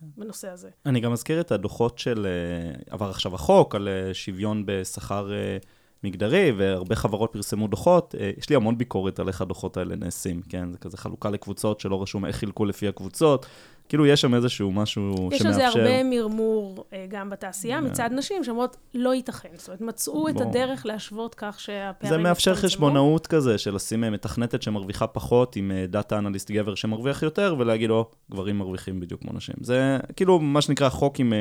[0.00, 0.70] בנושא הזה.
[0.86, 5.58] אני גם אזכיר את הדוחות של, אה, עבר עכשיו החוק על אה, שוויון בשכר אה,
[6.06, 8.14] מגדרי, והרבה חברות פרסמו דוחות.
[8.20, 10.72] אה, יש לי המון ביקורת על איך הדוחות האלה נעשים, כן?
[10.72, 13.46] זה כזה חלוקה לקבוצות שלא רשום איך חילקו לפי הקבוצות.
[13.88, 15.48] כאילו, יש שם איזשהו משהו יש שמאפשר...
[15.48, 17.80] על זה הרבה מרמור אה, גם בתעשייה, אה.
[17.80, 19.48] מצד נשים שאומרות, לא ייתכן.
[19.54, 20.48] זאת אומרת, מצאו את ברור.
[20.48, 22.16] הדרך להשוות כך שהפערים...
[22.16, 22.54] זה מאפשר.
[22.54, 27.90] חשבונאות כזה, של לשים אה, מתכנתת שמרוויחה פחות עם דאטה אנליסט גבר שמרוויח יותר, ולהגיד,
[27.90, 29.54] או, גברים מרוויחים בדיוק כמו נשים.
[29.60, 31.32] זה כאילו מה שנקרא חוק עם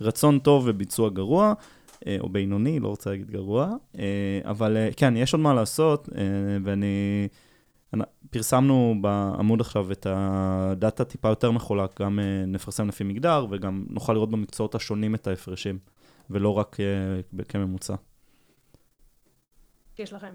[0.00, 1.52] רצון טוב וביצוע גרוע,
[2.20, 6.22] או בינוני, לא רוצה להגיד גרוע, אה, אבל אה, כן, יש עוד מה לעשות, אה,
[6.64, 7.28] ואני...
[7.94, 13.86] אנ- פרסמנו בעמוד עכשיו את הדאטה טיפה יותר מחולק, גם אה, נפרסם לפי מגדר, וגם
[13.90, 15.78] נוכל לראות במקצועות השונים את ההפרשים,
[16.30, 17.94] ולא רק אה, כממוצע.
[19.98, 20.32] יש לכם.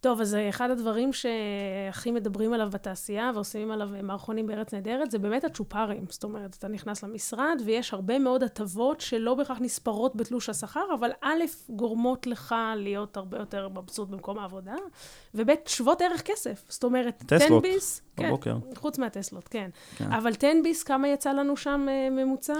[0.00, 5.10] טוב, אז אה, אחד הדברים שהכי מדברים עליו בתעשייה ועושים עליו אה, מערכונים בארץ נהדרת,
[5.10, 6.04] זה באמת הצ'ופרים.
[6.08, 11.10] זאת אומרת, אתה נכנס למשרד ויש הרבה מאוד הטבות שלא בהכרח נספרות בתלוש השכר, אבל
[11.20, 14.74] א', גורמות לך להיות הרבה יותר מבסוט במקום העבודה,
[15.34, 16.64] וב', שוות ערך כסף.
[16.68, 18.56] זאת אומרת, טסלות, תן-ביס, כן, בבוקר.
[18.76, 19.70] חוץ מהטסלות, כן.
[19.96, 20.12] כן.
[20.12, 22.54] אבל תן-ביס, כמה יצא לנו שם אה, ממוצע?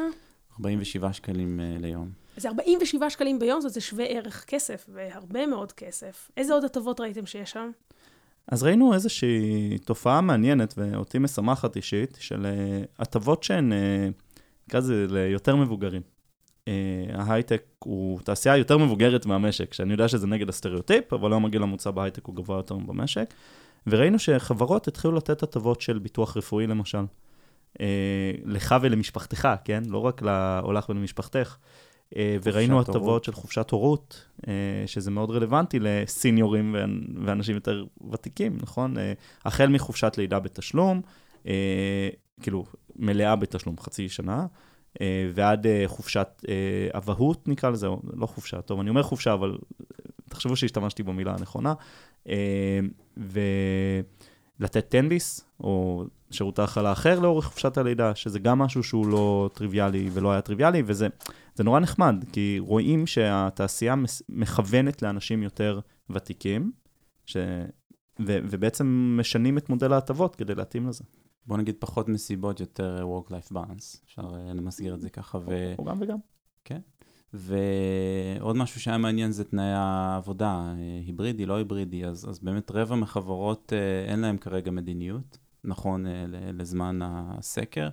[0.53, 2.11] 47 שקלים ליום.
[2.40, 6.31] זה 47 שקלים ביום, זאת זה שווה ערך כסף, והרבה מאוד כסף.
[6.37, 7.70] איזה עוד הטבות ראיתם שיש שם?
[8.48, 14.09] אז ראינו איזושהי תופעה מעניינת, ואותי משמחת אישית, של אה, הטבות שהן, אה,
[14.68, 16.03] נקרא לזה, ליותר מבוגרים.
[16.68, 16.72] אה,
[17.14, 21.90] ההייטק הוא תעשייה יותר מבוגרת מהמשק, שאני יודע שזה נגד הסטריאוטיפ, אבל היום הגיל הממוצע
[21.90, 23.35] בהייטק הוא גבוה יותר מבמשק.
[23.87, 27.05] וראינו שחברות התחילו לתת הטבות של ביטוח רפואי, למשל.
[28.44, 29.83] לך ולמשפחתך, כן?
[29.87, 31.57] לא רק להולך ולמשפחתך.
[32.16, 33.25] אה, וראינו הטבות.
[33.25, 34.53] של חופשת הורות, אה,
[34.87, 38.99] שזה מאוד רלוונטי לסיניורים ואנ- ואנשים יותר ותיקים, נכון?
[38.99, 39.12] אה,
[39.44, 41.01] החל מחופשת לידה בתשלום,
[42.42, 42.64] כאילו,
[42.96, 44.46] מלאה בתשלום, חצי שנה,
[45.35, 46.42] ועד חופשת
[46.94, 49.59] אבהות, נקרא לזה, לא חופשה, טוב, אני אומר חופשה, אבל
[50.29, 51.75] תחשבו שהשתמשתי במילה הנכונה,
[53.16, 60.11] ולתת תן-ביס, או שירות האכלה אחר לאורך חופשת הלידה, שזה גם משהו שהוא לא טריוויאלי
[60.12, 61.09] ולא היה טריוויאלי, וזה
[61.61, 63.94] זה נורא נחמד, כי רואים שהתעשייה
[64.28, 65.80] מכוונת לאנשים יותר
[66.11, 66.72] ותיקים,
[67.26, 67.36] ש...
[68.20, 71.04] ו- ובעצם משנים את מודל ההטבות כדי להתאים לזה.
[71.46, 74.04] בוא נגיד פחות מסיבות, יותר work-life balance.
[74.04, 75.38] אפשר אה, למסגר את זה ככה.
[75.38, 75.74] ו...
[75.78, 76.18] או גם וגם.
[77.32, 82.96] ועוד משהו שהיה מעניין זה תנאי העבודה, אה, היברידי, לא היברידי, אז, אז באמת רבע
[82.96, 86.06] מחברות אה, אין להם כרגע מדיניות, נכון
[86.52, 87.88] לזמן הסקר,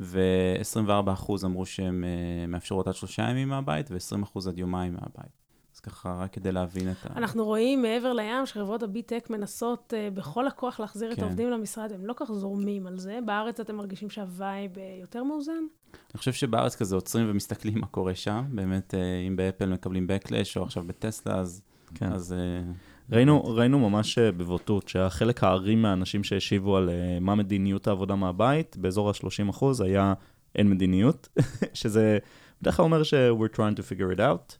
[0.00, 5.40] ו-24% אמרו שהן אה, מאפשרות עד שלושה ימים מהבית, ו-20% עד יומיים מהבית.
[5.74, 7.18] אז ככה, רק כדי להבין את ה...
[7.18, 11.16] אנחנו רואים מעבר לים שחברות הביטק מנסות uh, בכל הכוח להחזיר כן.
[11.16, 13.18] את העובדים למשרד, הם לא כך זורמים על זה.
[13.26, 15.52] בארץ אתם מרגישים שהווייב uh, יותר מאוזן?
[15.92, 18.44] אני חושב שבארץ כזה עוצרים ומסתכלים מה קורה שם.
[18.48, 21.62] באמת, uh, אם באפל מקבלים Backlash, או עכשיו בטסלה, אז...
[21.94, 22.12] כן.
[22.12, 22.72] אז uh,
[23.12, 29.08] ראינו, ראינו ממש בבוטות שהחלק הארי מהאנשים שהשיבו על uh, מה מדיניות העבודה מהבית, באזור
[29.08, 30.14] ה-30 אחוז, היה
[30.54, 31.28] אין מדיניות,
[31.74, 32.18] שזה
[32.62, 34.56] בדרך כלל אומר ש- we're trying to figure it out.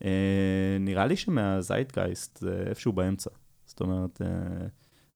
[0.00, 0.04] Uh,
[0.80, 3.30] נראה לי שמהזייטגייסט זה איפשהו באמצע.
[3.66, 4.24] זאת אומרת, uh,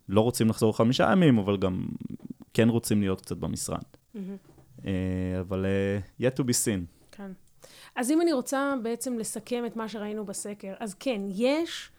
[0.08, 1.88] לא רוצים לחזור חמישה ימים, אבל גם
[2.54, 3.82] כן רוצים להיות קצת במשרד.
[3.82, 4.18] Mm-hmm.
[4.78, 4.84] Uh,
[5.40, 7.08] אבל uh, yet to be seen.
[7.12, 7.30] כן.
[7.96, 11.90] אז אם אני רוצה בעצם לסכם את מה שראינו בסקר, אז כן, יש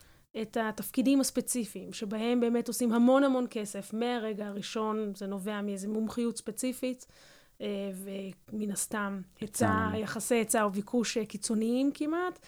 [0.42, 3.94] את התפקידים הספציפיים, שבהם באמת עושים המון המון כסף.
[3.94, 7.06] מהרגע הראשון זה נובע מאיזו מומחיות ספציפית,
[7.94, 12.40] ומן הסתם היצע, יחסי היצע או ביקוש קיצוניים כמעט.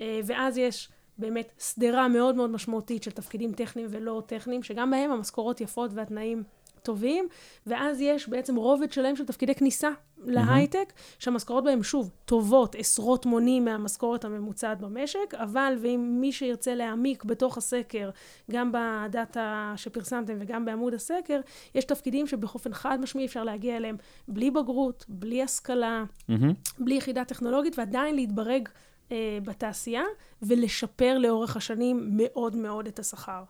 [0.00, 5.10] אה, ואז יש באמת שדרה מאוד מאוד משמעותית של תפקידים טכניים ולא טכניים, שגם בהם
[5.10, 6.42] המשכורות יפות והתנאים
[6.88, 7.28] טובים,
[7.66, 9.88] ואז יש בעצם רובד שלם של תפקידי כניסה
[10.24, 17.24] להייטק, שהמשכורות בהם, שוב, טובות עשרות מונים מהמשכורת הממוצעת במשק, אבל ואם מי שירצה להעמיק
[17.24, 18.10] בתוך הסקר,
[18.50, 21.40] גם בדאטה שפרסמתם וגם בעמוד הסקר,
[21.74, 23.96] יש תפקידים שבאופן חד משמעי אפשר להגיע אליהם
[24.28, 26.34] בלי בגרות, בלי השכלה, mm-hmm.
[26.78, 28.68] בלי יחידה טכנולוגית, ועדיין להתברג
[29.12, 30.02] אה, בתעשייה,
[30.42, 33.42] ולשפר לאורך השנים מאוד מאוד את השכר.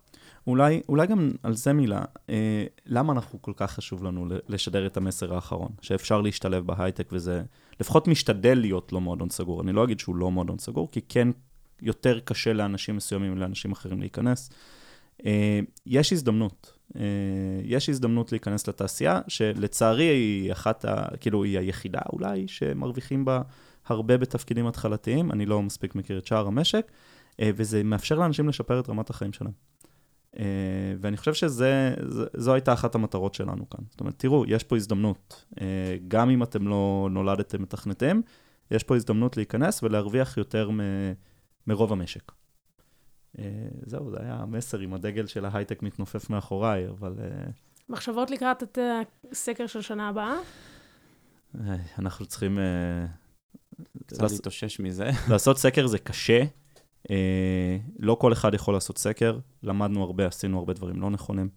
[0.49, 4.97] אולי, אולי גם על זה מילה, אה, למה אנחנו כל כך חשוב לנו לשדר את
[4.97, 7.43] המסר האחרון, שאפשר להשתלב בהייטק וזה
[7.81, 9.63] לפחות משתדל להיות לא מועדון סגור.
[9.63, 11.29] אני לא אגיד שהוא לא מועדון סגור, כי כן
[11.83, 14.51] יותר קשה לאנשים מסוימים ולאנשים אחרים להיכנס.
[15.27, 17.03] אה, יש הזדמנות, אה,
[17.65, 23.43] יש הזדמנות להיכנס לתעשייה, שלצערי היא אחת, ה, כאילו היא היחידה אולי שמרוויחים בה
[23.87, 26.91] הרבה בתפקידים התחלתיים, אני לא מספיק מכיר את שאר המשק,
[27.41, 29.68] אה, וזה מאפשר לאנשים לשפר את רמת החיים שלהם.
[30.39, 30.45] אה,
[31.01, 33.85] ואני חושב שזו הייתה אחת המטרות שלנו כאן.
[33.91, 35.45] זאת אומרת, תראו, יש פה הזדמנות.
[35.61, 38.23] אה, גם אם אתם לא נולדתם מתכנתים,
[38.71, 41.13] יש פה הזדמנות להיכנס ולהרוויח יותר מ-
[41.67, 42.33] מרוב המשק.
[43.87, 47.13] זהו, זה היה המסר עם הדגל של ההייטק מתנופף מאחוריי, אבל...
[47.89, 48.79] מחשבות לקראת את
[49.31, 50.35] הסקר של שנה הבאה?
[51.99, 52.59] אנחנו צריכים
[54.07, 55.11] קצת להתאושש מזה.
[55.31, 56.45] לעשות סקר זה קשה.
[57.11, 61.49] אה, לא כל אחד יכול לעשות סקר, למדנו הרבה, עשינו הרבה דברים לא נכונים.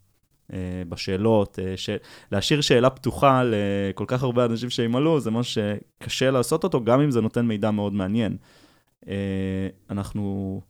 [0.54, 1.90] אה, בשאלות, אה, ש...
[2.32, 5.64] להשאיר שאלה פתוחה לכל כך הרבה אנשים שימלאו, זה משהו
[6.02, 8.38] שקשה לעשות אותו, גם אם זה נותן מידע מאוד מעניין.
[9.90, 10.62] אנחנו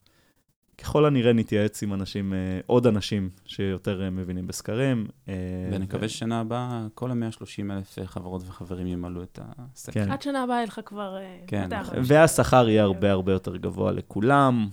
[0.82, 5.08] ככל הנראה נתייעץ עם אנשים, אה, עוד אנשים שיותר אה, מבינים בסקרים.
[5.30, 5.34] אה,
[5.72, 10.06] ונקווה ששנה הבאה כל ה-130 אלף חברות וחברים ימלאו את הסקר.
[10.06, 10.12] כן.
[10.12, 11.18] עד שנה הבאה יהיה לך כבר...
[11.48, 11.70] כן.
[12.04, 14.70] והשכר יהיה הרבה הרבה יותר גבוה לכולם,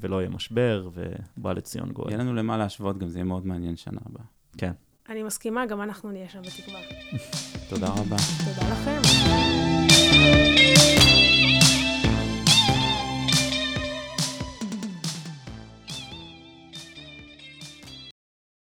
[0.00, 2.08] ולא יהיה משבר, ובא לציון גואל.
[2.08, 4.24] יהיה לנו למה להשוות, גם זה יהיה מאוד מעניין שנה הבאה.
[4.58, 4.72] כן.
[5.08, 6.80] אני מסכימה, גם אנחנו נהיה שם בתקווה.
[7.68, 8.16] תודה רבה.
[8.44, 9.00] תודה לכם.